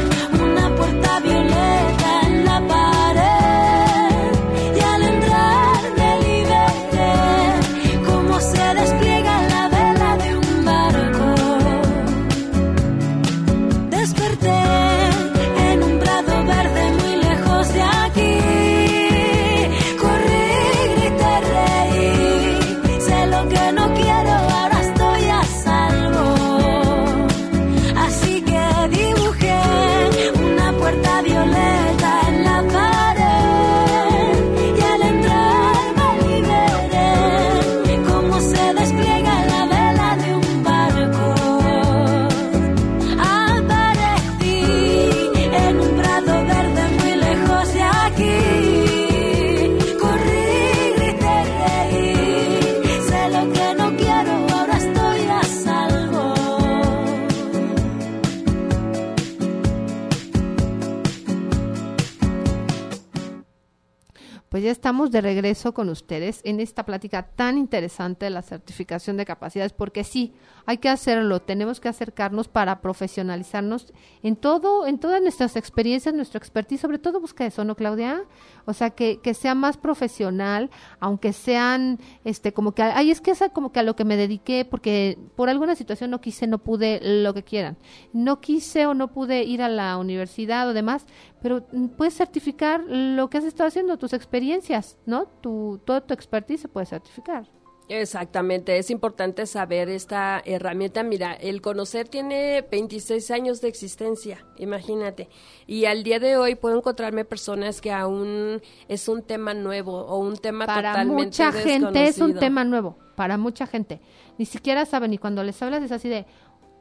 [64.64, 69.26] ya estamos de regreso con ustedes en esta plática tan interesante de la certificación de
[69.26, 70.34] capacidades, porque sí,
[70.66, 76.38] hay que hacerlo, tenemos que acercarnos para profesionalizarnos en todo, en todas nuestras experiencias, nuestra
[76.38, 78.24] expertise, sobre todo busca eso, ¿no, Claudia?
[78.66, 83.32] O sea, que, que sea más profesional, aunque sean, este, como que, ay, es que
[83.32, 86.60] es como que a lo que me dediqué, porque por alguna situación no quise, no
[86.60, 87.78] pude, lo que quieran.
[88.14, 91.06] No quise o no pude ir a la universidad o demás,
[91.42, 95.26] pero mm, puedes certificar lo que has estado haciendo, tus experiencias, ¿no?
[95.26, 97.46] Tu, todo tu expertise se puede certificar.
[97.90, 101.04] Exactamente, es importante saber esta herramienta.
[101.04, 105.30] Mira, el conocer tiene 26 años de existencia, imagínate.
[105.68, 110.18] Y al día de hoy puedo encontrarme personas que aún es un tema nuevo o
[110.18, 114.00] un tema Para totalmente mucha gente es un tema nuevo, para mucha gente.
[114.38, 116.26] Ni siquiera saben, y cuando les hablas es así de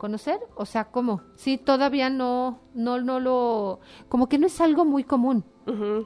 [0.03, 1.23] conocer, o sea, ¿cómo?
[1.37, 5.45] Sí, todavía no, no, no lo, como que no es algo muy común.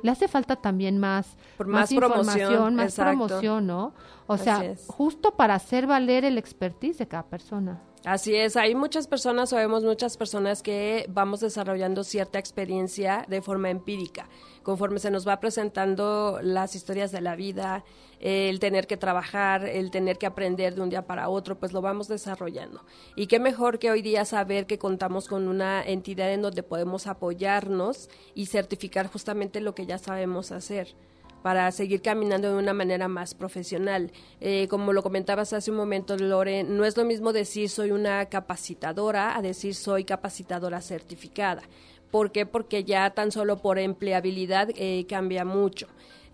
[0.02, 3.26] Le hace falta también más, Por más promoción, información, más exacto.
[3.26, 3.94] promoción, ¿no?
[4.26, 7.80] O sea, justo para hacer valer el expertise de cada persona.
[8.04, 13.40] Así es, hay muchas personas, o vemos muchas personas que vamos desarrollando cierta experiencia de
[13.40, 14.28] forma empírica,
[14.62, 17.82] conforme se nos va presentando las historias de la vida,
[18.20, 21.82] el tener que trabajar, el tener que aprender de un día para otro, pues lo
[21.82, 22.84] vamos desarrollando.
[23.14, 27.06] Y qué mejor que hoy día saber que contamos con una entidad en donde podemos
[27.06, 30.94] apoyarnos y certificar justamente lo que ya sabemos hacer
[31.42, 34.10] para seguir caminando de una manera más profesional.
[34.40, 38.26] Eh, como lo comentabas hace un momento, Lore, no es lo mismo decir soy una
[38.26, 41.62] capacitadora a decir soy capacitadora certificada.
[42.10, 42.46] ¿Por qué?
[42.46, 45.86] Porque ya tan solo por empleabilidad eh, cambia mucho.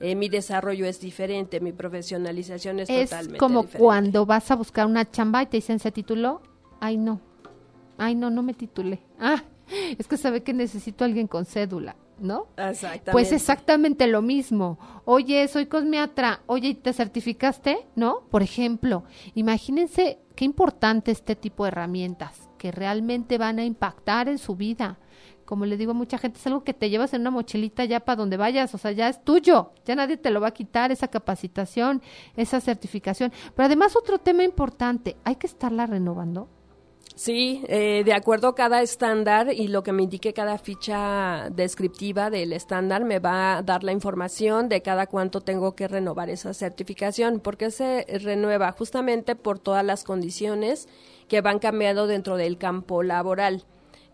[0.02, 3.78] Eh, mi desarrollo es diferente, mi profesionalización es, Es totalmente como diferente.
[3.78, 6.42] cuando vas a buscar una chamba y te dicen, ¿se tituló?
[6.80, 7.20] Ay, no.
[7.98, 9.00] Ay, no, no me titulé.
[9.20, 9.44] Ah,
[9.96, 12.48] es que sabe que necesito a alguien con cédula, ¿no?
[12.56, 13.12] Exactamente.
[13.12, 14.78] Pues exactamente lo mismo.
[15.06, 16.40] Oye, soy cosmiatra.
[16.46, 17.86] Oye, ¿y ¿te certificaste?
[17.94, 18.22] ¿No?
[18.30, 24.38] Por ejemplo, imagínense qué importante este tipo de herramientas que realmente van a impactar en
[24.38, 24.98] su vida.
[25.44, 28.00] Como le digo a mucha gente, es algo que te llevas en una mochilita ya
[28.00, 30.92] para donde vayas, o sea, ya es tuyo, ya nadie te lo va a quitar,
[30.92, 32.02] esa capacitación,
[32.36, 33.32] esa certificación.
[33.54, 36.48] Pero además otro tema importante, hay que estarla renovando.
[37.14, 42.30] Sí, eh, de acuerdo a cada estándar y lo que me indique cada ficha descriptiva
[42.30, 46.54] del estándar, me va a dar la información de cada cuánto tengo que renovar esa
[46.54, 47.40] certificación.
[47.40, 48.72] porque se renueva?
[48.72, 50.88] Justamente por todas las condiciones
[51.28, 53.64] que van cambiando dentro del campo laboral.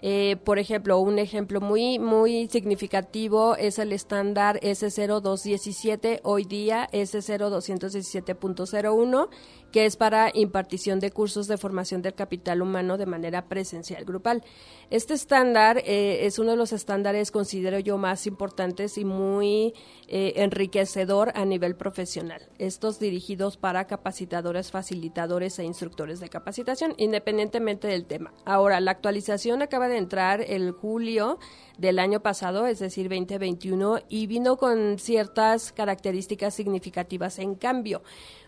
[0.01, 9.29] Eh, por ejemplo, un ejemplo muy, muy significativo es el estándar S0217, hoy día S0217.01,
[9.73, 14.43] que es para impartición de cursos de formación del capital humano de manera presencial grupal.
[14.91, 19.75] Este estándar eh, es uno de los estándares, considero yo, más importantes y muy
[20.07, 22.49] eh, enriquecedor a nivel profesional.
[22.59, 28.33] Estos dirigidos para capacitadores, facilitadores e instructores de capacitación, independientemente del tema.
[28.45, 31.39] Ahora, la actualización acaba de entrar el julio
[31.79, 38.03] del año pasado, es decir, 2021, y vino con ciertas características significativas en cambio.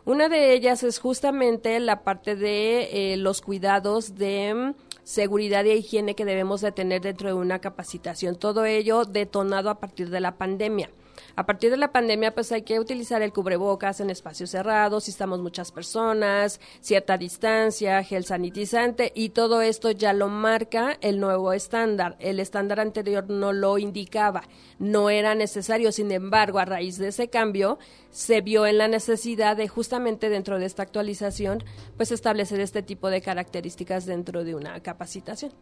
[0.05, 4.74] Una de ellas es justamente la parte de eh, los cuidados de mm,
[5.05, 8.37] seguridad y higiene que debemos de tener dentro de una capacitación.
[8.37, 10.91] Todo ello detonado a partir de la pandemia.
[11.37, 15.11] A partir de la pandemia, pues hay que utilizar el cubrebocas en espacios cerrados, si
[15.11, 21.53] estamos muchas personas, cierta distancia, gel sanitizante y todo esto ya lo marca el nuevo
[21.53, 22.16] estándar.
[22.18, 24.43] El estándar anterior no lo indicaba,
[24.79, 25.93] no era necesario.
[25.93, 27.79] Sin embargo, a raíz de ese cambio,
[28.11, 31.64] se vio en la necesidad de justamente dentro de esta actualización,
[31.97, 35.53] pues establecer este tipo de características dentro de una capacitación.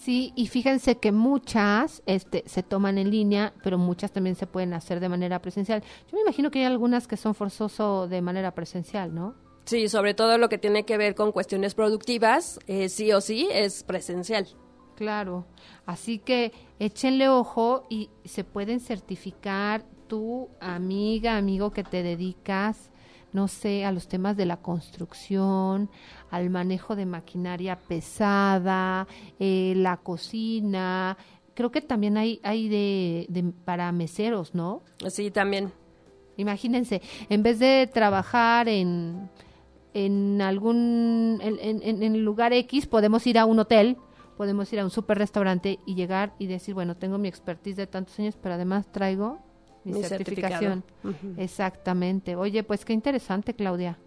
[0.00, 4.72] Sí, y fíjense que muchas este, se toman en línea, pero muchas también se pueden
[4.72, 5.82] hacer de manera presencial.
[6.10, 9.34] Yo me imagino que hay algunas que son forzoso de manera presencial, ¿no?
[9.66, 13.46] Sí, sobre todo lo que tiene que ver con cuestiones productivas, eh, sí o sí
[13.52, 14.48] es presencial.
[14.96, 15.44] Claro,
[15.84, 22.90] así que échenle ojo y se pueden certificar tu amiga, amigo que te dedicas,
[23.32, 25.88] no sé, a los temas de la construcción,
[26.30, 29.06] al manejo de maquinaria pesada,
[29.38, 31.16] eh, la cocina.
[31.54, 34.82] Creo que también hay, hay de, de, para meseros, ¿no?
[35.08, 35.72] Sí, también.
[36.36, 39.28] Imagínense, en vez de trabajar en,
[39.92, 43.98] en algún en, en, en lugar X, podemos ir a un hotel,
[44.36, 47.86] podemos ir a un super restaurante y llegar y decir, bueno, tengo mi expertise de
[47.86, 49.38] tantos años, pero además traigo
[49.84, 50.84] mi, mi certificación.
[51.04, 51.34] Uh -huh.
[51.38, 52.36] Exactamente.
[52.36, 53.98] Oye, pues qué interesante, Claudia.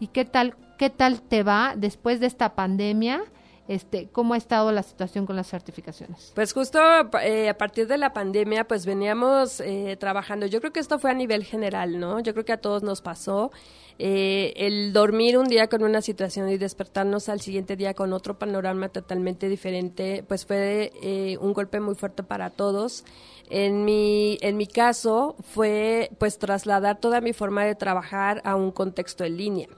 [0.00, 3.22] ¿Y qué tal, qué tal te va después de esta pandemia?
[3.66, 6.32] Este, ¿Cómo ha estado la situación con las certificaciones?
[6.34, 6.78] Pues justo
[7.22, 10.44] eh, a partir de la pandemia, pues veníamos eh, trabajando.
[10.44, 12.20] Yo creo que esto fue a nivel general, ¿no?
[12.20, 13.50] Yo creo que a todos nos pasó.
[13.98, 18.36] Eh, el dormir un día con una situación y despertarnos al siguiente día con otro
[18.38, 23.04] panorama totalmente diferente, pues fue eh, un golpe muy fuerte para todos.
[23.50, 28.70] En mi, en mi caso fue pues trasladar toda mi forma de trabajar a un
[28.70, 29.68] contexto en línea,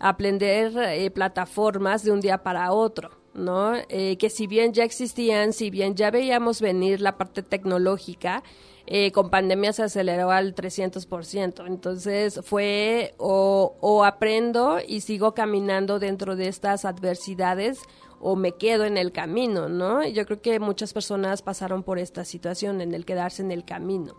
[0.00, 3.10] aprender eh, plataformas de un día para otro.
[3.34, 3.74] ¿no?
[3.88, 8.42] Eh, que si bien ya existían, si bien ya veíamos venir la parte tecnológica,
[8.86, 11.66] eh, con pandemia se aceleró al 300%.
[11.66, 17.80] Entonces fue o, o aprendo y sigo caminando dentro de estas adversidades
[18.20, 20.06] o me quedo en el camino, ¿no?
[20.06, 24.16] Yo creo que muchas personas pasaron por esta situación, en el quedarse en el camino.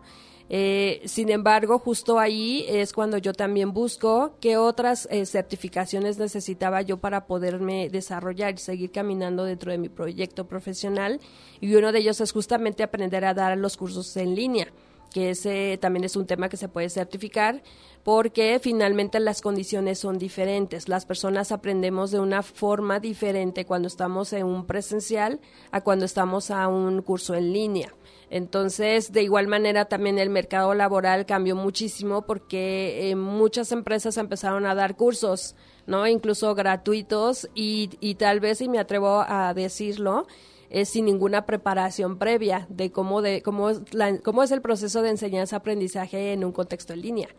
[0.51, 6.81] Eh, sin embargo, justo ahí es cuando yo también busco qué otras eh, certificaciones necesitaba
[6.81, 11.19] yo para poderme desarrollar y seguir caminando dentro de mi proyecto profesional.
[11.61, 14.73] Y uno de ellos es justamente aprender a dar los cursos en línea
[15.13, 17.61] que ese también es un tema que se puede certificar
[18.03, 20.87] porque finalmente las condiciones son diferentes.
[20.87, 25.39] Las personas aprendemos de una forma diferente cuando estamos en un presencial
[25.71, 27.93] a cuando estamos a un curso en línea.
[28.29, 34.65] Entonces, de igual manera, también el mercado laboral cambió muchísimo porque eh, muchas empresas empezaron
[34.65, 35.55] a dar cursos,
[35.87, 36.07] ¿no?
[36.07, 40.27] Incluso gratuitos y, y tal vez, y me atrevo a decirlo,
[40.69, 45.09] es sin ninguna preparación previa de cómo, de, cómo, la, cómo es el proceso de
[45.09, 47.29] enseñanza-aprendizaje en un contexto en línea.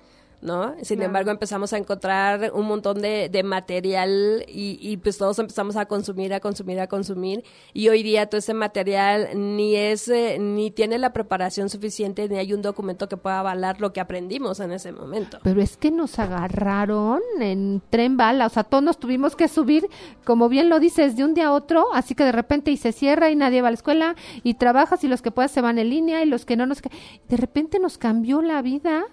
[0.42, 0.74] ¿No?
[0.82, 1.04] Sin claro.
[1.04, 5.86] embargo, empezamos a encontrar un montón de, de material y, y, pues todos empezamos a
[5.86, 10.70] consumir, a consumir, a consumir y hoy día todo ese material ni es, eh, ni
[10.70, 14.72] tiene la preparación suficiente ni hay un documento que pueda avalar lo que aprendimos en
[14.72, 15.38] ese momento.
[15.42, 19.88] Pero es que nos agarraron en tren bala, o sea, todos nos tuvimos que subir,
[20.24, 22.92] como bien lo dices, de un día a otro, así que de repente y se
[22.92, 25.78] cierra y nadie va a la escuela y trabajas y los que puedas se van
[25.78, 26.80] en línea y los que no nos...
[27.28, 29.06] De repente nos cambió la vida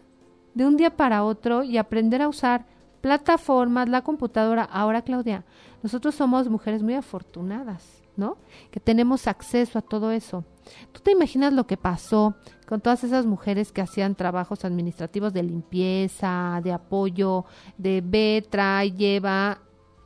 [0.58, 2.66] de un día para otro y aprender a usar
[3.02, 4.64] plataformas, la computadora.
[4.64, 5.46] Ahora, Claudia,
[5.84, 8.38] nosotros somos mujeres muy afortunadas, ¿no?
[8.72, 10.44] Que tenemos acceso a todo eso.
[10.92, 12.36] ¿Tú te imaginas lo que pasó
[12.68, 17.46] con todas esas mujeres que hacían trabajos administrativos de limpieza, de apoyo,
[17.78, 19.60] de ve, trae, lleva?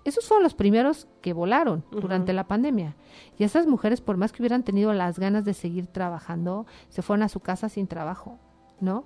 [0.04, 2.96] esos fueron los primeros que volaron durante la pandemia.
[3.38, 7.24] Y esas mujeres, por más que hubieran tenido las ganas de seguir trabajando, se fueron
[7.24, 8.38] a su casa sin trabajo,
[8.82, 9.06] ¿no?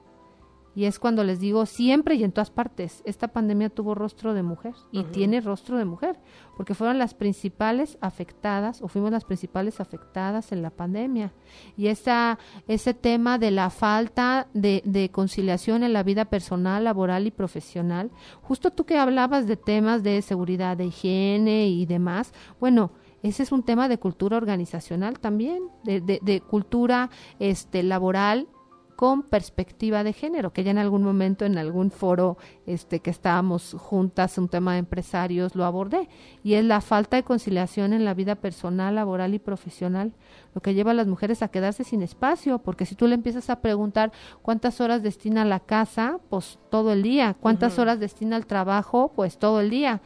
[0.75, 4.43] Y es cuando les digo siempre y en todas partes, esta pandemia tuvo rostro de
[4.43, 6.19] mujer y tiene rostro de mujer,
[6.57, 11.31] porque fueron las principales afectadas o fuimos las principales afectadas en la pandemia.
[11.77, 17.25] Y esa, ese tema de la falta de, de conciliación en la vida personal, laboral
[17.25, 18.11] y profesional,
[18.41, 22.91] justo tú que hablabas de temas de seguridad, de higiene y demás, bueno,
[23.23, 27.09] ese es un tema de cultura organizacional también, de, de, de cultura
[27.39, 28.47] este, laboral
[28.95, 33.75] con perspectiva de género, que ya en algún momento en algún foro este que estábamos
[33.77, 36.07] juntas, un tema de empresarios, lo abordé,
[36.43, 40.13] y es la falta de conciliación en la vida personal, laboral y profesional,
[40.53, 43.49] lo que lleva a las mujeres a quedarse sin espacio, porque si tú le empiezas
[43.49, 48.35] a preguntar cuántas horas destina a la casa, pues todo el día, cuántas horas destina
[48.35, 50.01] al trabajo, pues todo el día.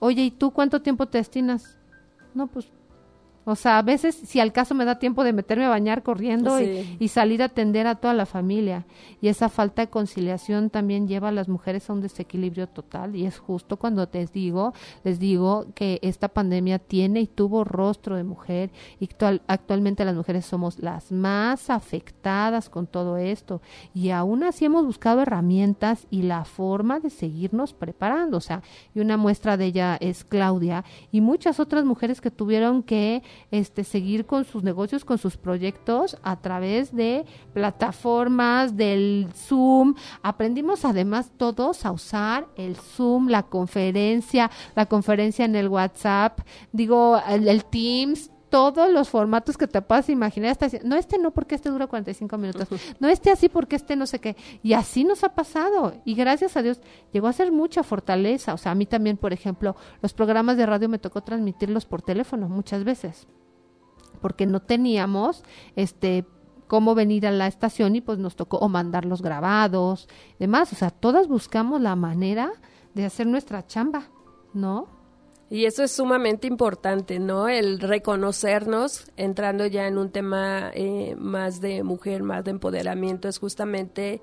[0.00, 1.78] Oye, ¿y tú cuánto tiempo te destinas?
[2.34, 2.70] No, pues
[3.50, 6.60] o sea, a veces, si al caso me da tiempo de meterme a bañar corriendo
[6.60, 8.84] y, y, salir a atender a toda la familia.
[9.22, 13.16] Y esa falta de conciliación también lleva a las mujeres a un desequilibrio total.
[13.16, 18.16] Y es justo cuando te digo, les digo que esta pandemia tiene y tuvo rostro
[18.16, 18.70] de mujer.
[19.00, 23.62] Y actual, actualmente las mujeres somos las más afectadas con todo esto.
[23.94, 28.36] Y aún así hemos buscado herramientas y la forma de seguirnos preparando.
[28.36, 28.62] O sea,
[28.94, 33.84] y una muestra de ella es Claudia y muchas otras mujeres que tuvieron que este,
[33.84, 39.94] seguir con sus negocios, con sus proyectos a través de plataformas, del Zoom.
[40.22, 46.40] Aprendimos además todos a usar el Zoom, la conferencia, la conferencia en el WhatsApp,
[46.72, 50.56] digo, el, el Teams, todos los formatos que te puedas imaginar.
[50.84, 52.68] no, este no porque este dura 45 minutos.
[53.00, 54.36] No, este así porque este no sé qué.
[54.62, 55.94] Y así nos ha pasado.
[56.04, 56.80] Y gracias a Dios
[57.12, 58.54] llegó a ser mucha fortaleza.
[58.54, 62.02] O sea, a mí también, por ejemplo, los programas de radio me tocó transmitirlos por
[62.02, 63.26] teléfono muchas veces.
[64.20, 65.44] Porque no teníamos
[65.76, 66.26] este
[66.66, 70.72] cómo venir a la estación y pues nos tocó o mandarlos grabados, demás.
[70.72, 72.52] O sea, todas buscamos la manera
[72.94, 74.08] de hacer nuestra chamba,
[74.52, 74.97] ¿no?
[75.50, 77.48] Y eso es sumamente importante, ¿no?
[77.48, 83.38] El reconocernos, entrando ya en un tema eh, más de mujer, más de empoderamiento, es
[83.38, 84.20] justamente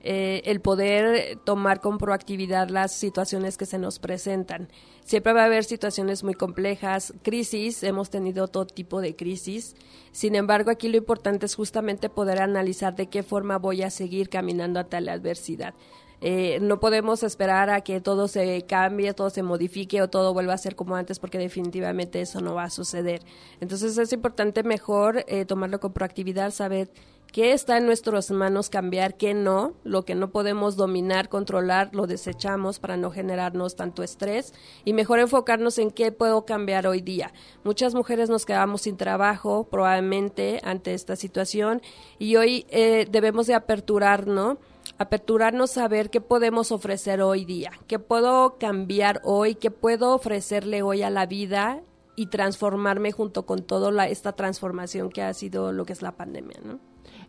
[0.00, 4.68] eh, el poder tomar con proactividad las situaciones que se nos presentan.
[5.04, 9.74] Siempre va a haber situaciones muy complejas, crisis, hemos tenido todo tipo de crisis.
[10.12, 14.28] Sin embargo, aquí lo importante es justamente poder analizar de qué forma voy a seguir
[14.28, 15.74] caminando hasta la adversidad.
[16.20, 20.54] Eh, no podemos esperar a que todo se cambie, todo se modifique o todo vuelva
[20.54, 23.22] a ser como antes porque definitivamente eso no va a suceder.
[23.60, 26.90] Entonces es importante mejor eh, tomarlo con proactividad, saber
[27.32, 32.06] qué está en nuestras manos cambiar, qué no, lo que no podemos dominar, controlar, lo
[32.06, 34.54] desechamos para no generarnos tanto estrés
[34.84, 37.32] y mejor enfocarnos en qué puedo cambiar hoy día.
[37.64, 41.82] Muchas mujeres nos quedamos sin trabajo probablemente ante esta situación
[42.18, 44.58] y hoy eh, debemos de aperturar, ¿no?
[44.98, 50.82] Aperturarnos a ver qué podemos ofrecer hoy día, qué puedo cambiar hoy, qué puedo ofrecerle
[50.82, 51.80] hoy a la vida
[52.16, 56.58] y transformarme junto con toda esta transformación que ha sido lo que es la pandemia,
[56.64, 56.80] ¿no?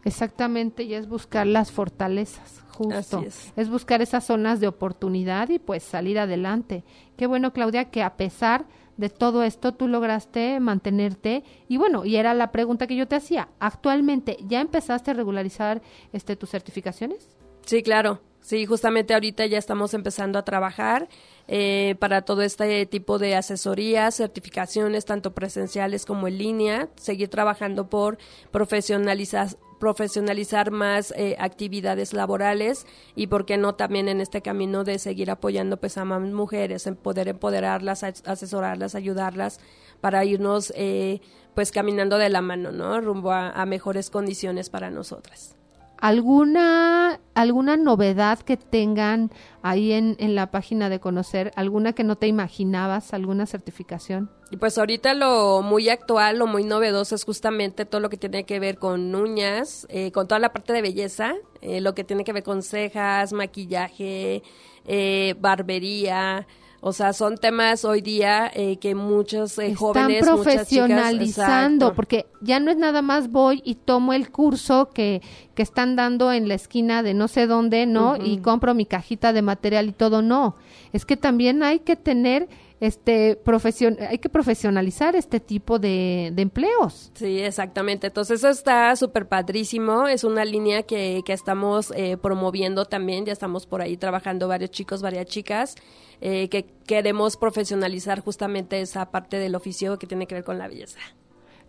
[0.04, 3.20] Exactamente, y es buscar las fortalezas, justo.
[3.20, 3.54] Es.
[3.56, 3.70] es.
[3.70, 6.84] buscar esas zonas de oportunidad y pues salir adelante.
[7.18, 8.66] Qué bueno, Claudia, que a pesar
[8.98, 13.16] de todo esto tú lograste mantenerte y bueno, y era la pregunta que yo te
[13.16, 17.39] hacía, actualmente ya empezaste a regularizar este tus certificaciones?
[17.70, 18.20] Sí, claro.
[18.42, 21.08] Sí, justamente ahorita ya estamos empezando a trabajar
[21.48, 27.88] eh, para todo este tipo de asesorías, certificaciones, tanto presenciales como en línea, seguir trabajando
[27.88, 28.18] por
[28.50, 29.50] profesionalizar
[29.80, 35.30] profesionalizar más eh, actividades laborales y por qué no también en este camino de seguir
[35.30, 39.60] apoyando pues a más mujeres en poder empoderarlas asesorarlas ayudarlas
[40.02, 41.22] para irnos eh,
[41.54, 45.59] pues caminando de la mano no rumbo a mejores condiciones para nosotras
[46.02, 49.32] alguna alguna novedad que tengan
[49.62, 54.30] ahí en, en, la página de conocer, alguna que no te imaginabas, alguna certificación.
[54.60, 58.60] Pues ahorita lo muy actual, lo muy novedoso es justamente todo lo que tiene que
[58.60, 62.34] ver con uñas, eh, con toda la parte de belleza, eh, lo que tiene que
[62.34, 64.44] ver con cejas, maquillaje,
[64.86, 66.48] eh, barbería,
[66.82, 72.60] o sea, son temas hoy día eh, que muchos eh, jóvenes, Están profesionalizando, porque ya
[72.60, 75.22] no es nada más voy y tomo el curso que,
[75.56, 78.16] que están dando en la esquina de no sé dónde, ¿no?
[78.16, 80.56] Y compro mi cajita de material y todo, no.
[80.94, 82.48] Es que también hay que tener
[82.80, 87.12] este profesion hay que profesionalizar este tipo de, de empleos.
[87.14, 88.08] Sí, exactamente.
[88.08, 90.08] Entonces eso está súper padrísimo.
[90.08, 93.26] Es una línea que, que estamos eh, promoviendo también.
[93.26, 95.76] Ya estamos por ahí trabajando varios chicos, varias chicas,
[96.22, 100.68] eh, que queremos profesionalizar justamente esa parte del oficio que tiene que ver con la
[100.68, 101.00] belleza.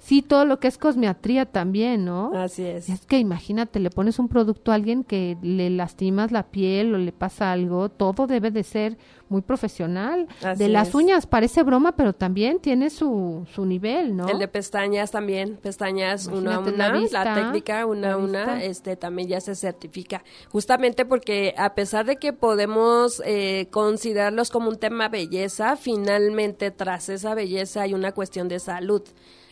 [0.01, 2.33] Sí, todo lo que es cosmiatría también, ¿no?
[2.35, 2.89] Así es.
[2.89, 6.99] Es que imagínate, le pones un producto a alguien que le lastimas la piel o
[6.99, 8.97] le pasa algo, todo debe de ser
[9.31, 10.27] muy profesional.
[10.43, 10.95] Así de las es.
[10.95, 14.29] uñas parece broma, pero también tiene su, su nivel, ¿no?
[14.29, 18.13] El de pestañas también, pestañas una a Imagínate la una, la, vista, técnica una la
[18.13, 20.23] a una, este también ya se certifica.
[20.51, 27.09] Justamente porque a pesar de que podemos eh, considerarlos como un tema belleza, finalmente tras
[27.09, 29.03] esa belleza hay una cuestión de salud.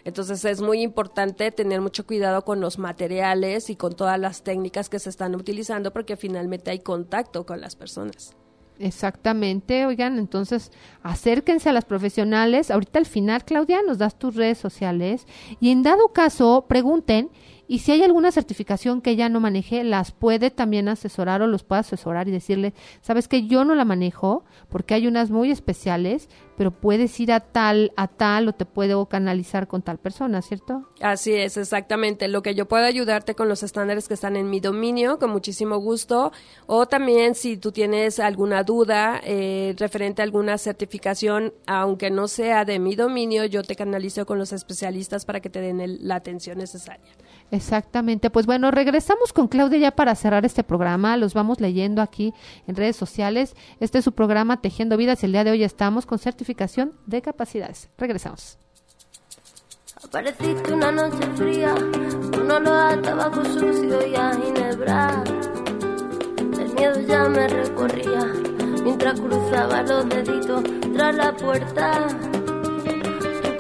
[0.05, 4.89] Entonces es muy importante tener mucho cuidado con los materiales y con todas las técnicas
[4.89, 8.35] que se están utilizando porque finalmente hay contacto con las personas.
[8.81, 10.71] Exactamente, oigan, entonces
[11.03, 12.71] acérquense a las profesionales.
[12.71, 15.27] Ahorita al final, Claudia, nos das tus redes sociales
[15.61, 17.31] y en dado caso pregunten
[17.69, 21.63] y si hay alguna certificación que ella no maneje, las puede también asesorar o los
[21.63, 26.29] puede asesorar y decirle, sabes que yo no la manejo porque hay unas muy especiales,
[26.57, 30.89] pero puedes ir a tal, a tal o te puedo canalizar con tal persona, ¿cierto?
[31.01, 32.27] Así es, exactamente.
[32.27, 35.77] Lo que yo puedo ayudarte con los estándares que están en mi dominio, con muchísimo
[35.79, 36.33] gusto.
[36.67, 42.65] O también si tú tienes alguna duda eh, referente a alguna certificación, aunque no sea
[42.65, 46.17] de mi dominio, yo te canalizo con los especialistas para que te den el- la
[46.17, 47.13] atención necesaria.
[47.51, 48.31] Exactamente.
[48.31, 51.17] Pues bueno, regresamos con Claudia ya para cerrar este programa.
[51.17, 52.35] Los vamos leyendo aquí
[52.67, 53.55] en redes sociales.
[53.81, 55.25] Este es su programa Tejiendo Vidas.
[55.25, 57.89] El día de hoy estamos con certificación de capacidades.
[57.97, 58.59] Regresamos.
[60.05, 61.75] Apareciste una noche fría,
[62.33, 65.25] con olor a tabaco sucio y a ginebra.
[66.39, 68.33] El miedo ya me recorría
[68.85, 70.63] mientras cruzaba los deditos
[70.95, 72.07] tras la puerta.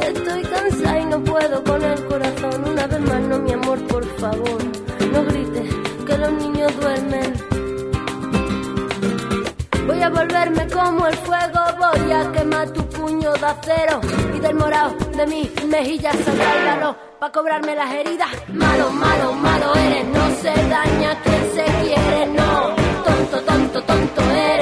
[0.00, 2.64] estoy cansada y no puedo con el corazón.
[2.68, 4.58] Una vez más no, mi amor, por favor,
[5.12, 5.74] no grites
[6.06, 7.32] que los niños duermen.
[9.86, 14.00] Voy a volverme como el fuego, voy a quemar tu puño de acero
[14.34, 18.28] y del morado de mis mejillas saldrá para cobrarme las heridas.
[18.48, 22.74] Malo, malo, malo eres, no se daña quien se quiere, no.
[23.04, 24.61] Tonto, tonto, tonto eres,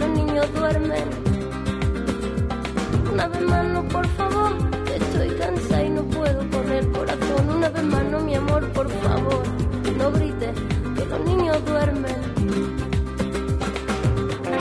[0.00, 1.08] los niños duermen.
[3.12, 4.52] Una vez más, no, por favor,
[4.86, 7.50] que estoy cansada y no puedo con el corazón.
[7.56, 9.42] Una vez más, no, mi amor, por favor,
[9.98, 10.54] no grites
[10.96, 12.16] que los niños duermen.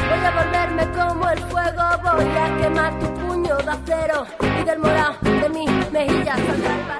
[0.09, 4.25] Voy a volverme como el fuego, voy a quemar tu puño de acero
[4.59, 6.98] y del morado de mi mejilla saldrá el.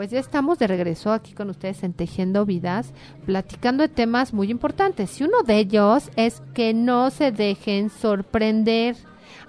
[0.00, 2.94] Pues ya estamos de regreso aquí con ustedes en Tejiendo Vidas,
[3.26, 5.20] platicando de temas muy importantes.
[5.20, 8.96] Y uno de ellos es que no se dejen sorprender.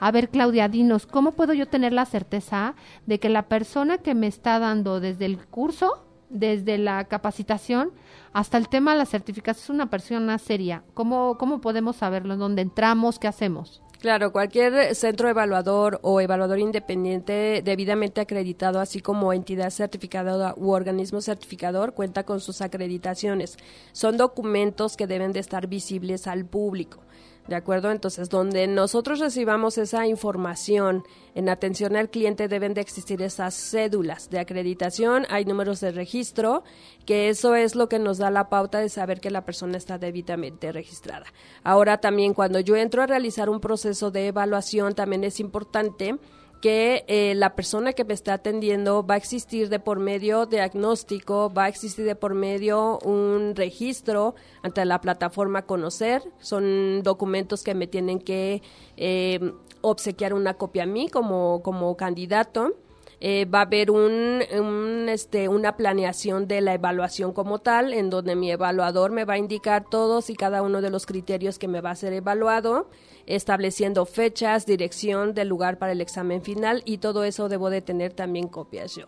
[0.02, 2.76] A ver, Claudia, dinos, ¿cómo puedo yo tener la certeza
[3.06, 7.92] de que la persona que me está dando desde el curso, desde la capacitación,
[8.34, 10.84] hasta el tema de la certificación es una persona seria?
[10.94, 12.36] ¿Cómo, cómo podemos saberlo?
[12.36, 13.20] ¿Dónde entramos?
[13.20, 13.82] ¿Qué hacemos?
[14.02, 21.22] Claro, cualquier centro evaluador o evaluador independiente debidamente acreditado, así como entidad certificadora u organismo
[21.22, 23.58] certificador, cuenta con sus acreditaciones.
[23.92, 27.04] Son documentos que deben de estar visibles al público.
[27.48, 27.92] ¿De acuerdo?
[27.92, 34.30] Entonces, donde nosotros recibamos esa información en atención al cliente deben de existir esas cédulas
[34.30, 36.64] de acreditación, hay números de registro,
[37.06, 39.98] que eso es lo que nos da la pauta de saber que la persona está
[39.98, 41.26] debidamente registrada.
[41.64, 46.18] Ahora también cuando yo entro a realizar un proceso de evaluación, también es importante
[46.62, 51.52] que eh, la persona que me está atendiendo va a existir de por medio diagnóstico,
[51.52, 56.22] va a existir de por medio un registro ante la plataforma Conocer.
[56.40, 58.62] Son documentos que me tienen que
[58.96, 59.40] eh,
[59.82, 62.76] obsequiar una copia a mí como, como candidato.
[63.24, 68.10] Eh, va a haber un, un, este, una planeación de la evaluación como tal, en
[68.10, 71.68] donde mi evaluador me va a indicar todos y cada uno de los criterios que
[71.68, 72.88] me va a ser evaluado
[73.26, 78.14] estableciendo fechas, dirección del lugar para el examen final y todo eso debo de tener
[78.14, 79.06] también copias yo.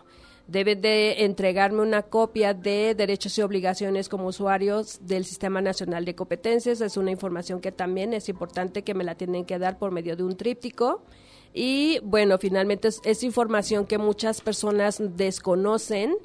[0.47, 6.16] Debe de entregarme una copia de derechos y obligaciones como usuarios del Sistema Nacional de
[6.16, 6.82] Competencias.
[6.82, 10.18] Es una información que también es importante que me la tienen que dar por medio
[10.18, 11.01] de un tríptico.
[11.54, 16.16] Y bueno, finalmente es, es información que muchas personas desconocen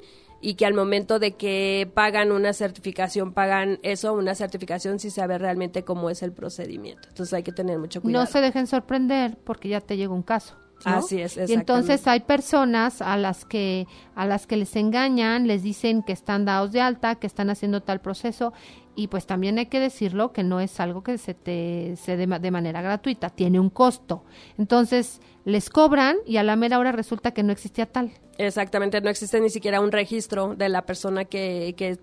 [0.41, 5.41] y que al momento de que pagan una certificación, pagan eso, una certificación sin saber
[5.41, 7.09] realmente cómo es el procedimiento.
[7.09, 8.25] Entonces hay que tener mucho cuidado.
[8.25, 10.55] No se dejen sorprender porque ya te llega un caso.
[10.85, 10.97] ¿No?
[10.97, 15.63] Así es, Y entonces hay personas a las que a las que les engañan, les
[15.63, 18.53] dicen que están dados de alta, que están haciendo tal proceso
[18.95, 22.27] y pues también hay que decirlo que no es algo que se te se dé
[22.27, 24.23] de manera gratuita, tiene un costo.
[24.57, 28.11] Entonces les cobran y a la mera hora resulta que no existía tal.
[28.37, 31.97] Exactamente, no existe ni siquiera un registro de la persona que, que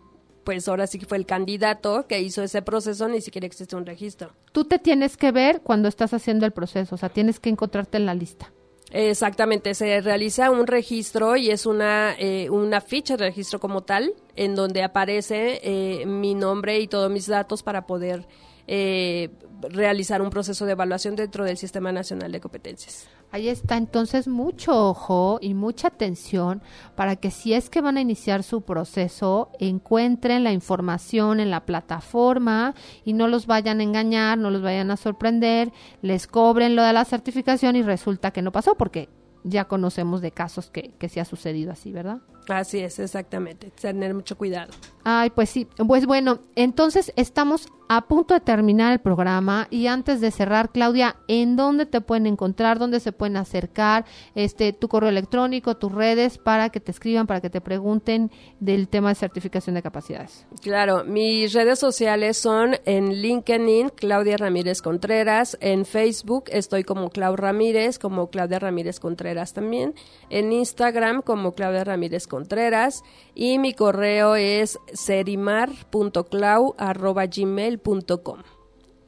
[0.46, 3.84] pues ahora sí que fue el candidato que hizo ese proceso, ni siquiera existe un
[3.84, 4.32] registro.
[4.52, 7.98] Tú te tienes que ver cuando estás haciendo el proceso, o sea, tienes que encontrarte
[7.98, 8.52] en la lista.
[8.92, 14.14] Exactamente, se realiza un registro y es una, eh, una ficha de registro como tal,
[14.36, 18.26] en donde aparece eh, mi nombre y todos mis datos para poder
[18.66, 19.30] eh,
[19.70, 23.08] realizar un proceso de evaluación dentro del Sistema Nacional de Competencias.
[23.32, 26.62] Ahí está entonces mucho ojo y mucha atención
[26.94, 31.64] para que si es que van a iniciar su proceso, encuentren la información en la
[31.64, 36.82] plataforma y no los vayan a engañar, no los vayan a sorprender, les cobren lo
[36.82, 39.08] de la certificación y resulta que no pasó porque
[39.42, 42.18] ya conocemos de casos que, que sí ha sucedido así, ¿verdad?
[42.48, 44.72] Así es, exactamente, tener mucho cuidado.
[45.04, 45.68] Ay, pues sí.
[45.86, 51.16] Pues bueno, entonces estamos a punto de terminar el programa y antes de cerrar, Claudia,
[51.28, 52.78] ¿en dónde te pueden encontrar?
[52.78, 54.04] ¿Dónde se pueden acercar?
[54.34, 58.30] Este, tu correo electrónico, tus redes para que te escriban, para que te pregunten
[58.60, 60.46] del tema de certificación de capacidades.
[60.62, 67.36] Claro, mis redes sociales son en LinkedIn, Claudia Ramírez Contreras, en Facebook estoy como Clau
[67.36, 69.94] Ramírez, como Claudia Ramírez Contreras también,
[70.30, 73.02] en Instagram como Claudia Ramírez Contreras
[73.34, 74.78] y mi correo es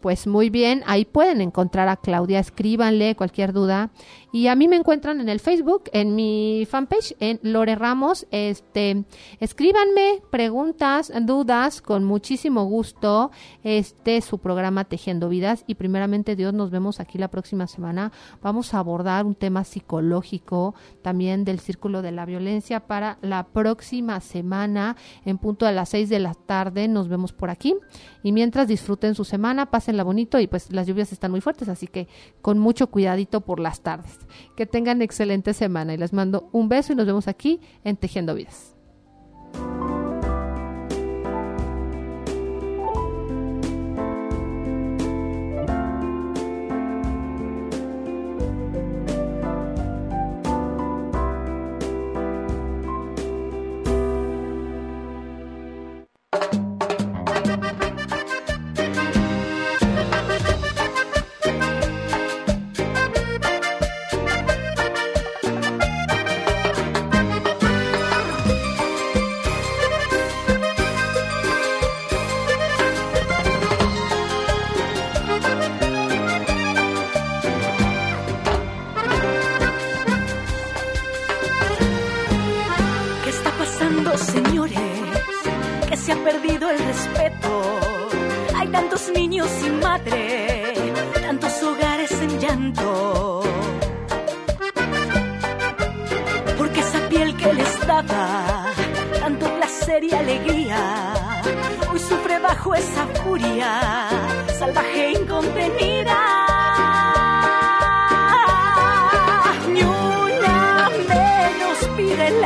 [0.00, 3.90] Pues muy bien, ahí pueden encontrar a Claudia, escríbanle cualquier duda.
[4.30, 8.26] Y a mí me encuentran en el Facebook, en mi fanpage, en Lore Ramos.
[8.30, 9.04] Este,
[9.40, 13.30] escríbanme preguntas, dudas, con muchísimo gusto.
[13.64, 15.64] Este es su programa Tejiendo Vidas.
[15.66, 18.12] Y primeramente, Dios, nos vemos aquí la próxima semana.
[18.42, 24.20] Vamos a abordar un tema psicológico, también del círculo de la violencia, para la próxima
[24.20, 26.86] semana, en punto a las seis de la tarde.
[26.86, 27.74] Nos vemos por aquí.
[28.22, 30.38] Y mientras disfruten su semana, pásenla bonito.
[30.38, 32.08] Y pues las lluvias están muy fuertes, así que
[32.42, 34.17] con mucho cuidadito por las tardes.
[34.56, 38.34] Que tengan excelente semana y les mando un beso y nos vemos aquí en Tejiendo
[38.34, 38.74] Vidas.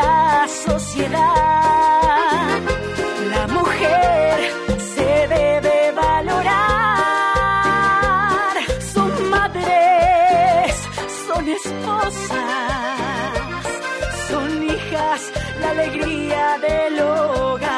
[0.03, 1.21] la sociedad.
[3.35, 4.35] La mujer
[4.95, 6.53] se debe valorar.
[8.95, 10.73] Son madres,
[11.27, 12.41] son esposas,
[14.31, 15.21] son hijas,
[15.61, 17.73] la alegría del hogar.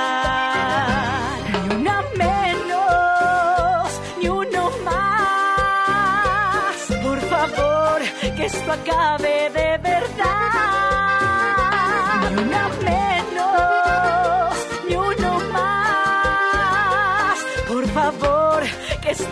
[1.69, 3.87] Ni una menos,
[4.21, 6.77] ni uno más.
[7.07, 7.99] Por favor,
[8.37, 10.94] que esto acabe de verdad.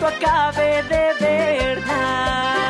[0.03, 2.62] Esto acabe de verdad.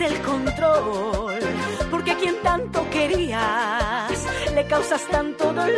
[0.00, 1.40] Perdiste el control?
[1.90, 5.70] ¿Por qué a quien tanto querías le causas tanto dolor?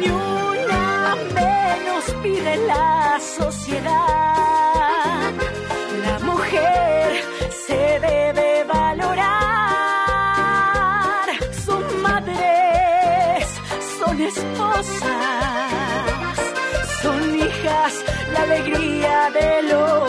[0.00, 3.94] Ni una menos pide la sociedad.
[6.04, 7.24] La mujer
[7.66, 9.28] se debe valorar.
[11.64, 13.46] Son madres,
[13.98, 15.72] son esposas,
[17.02, 20.07] son hijas, la alegría del hogar.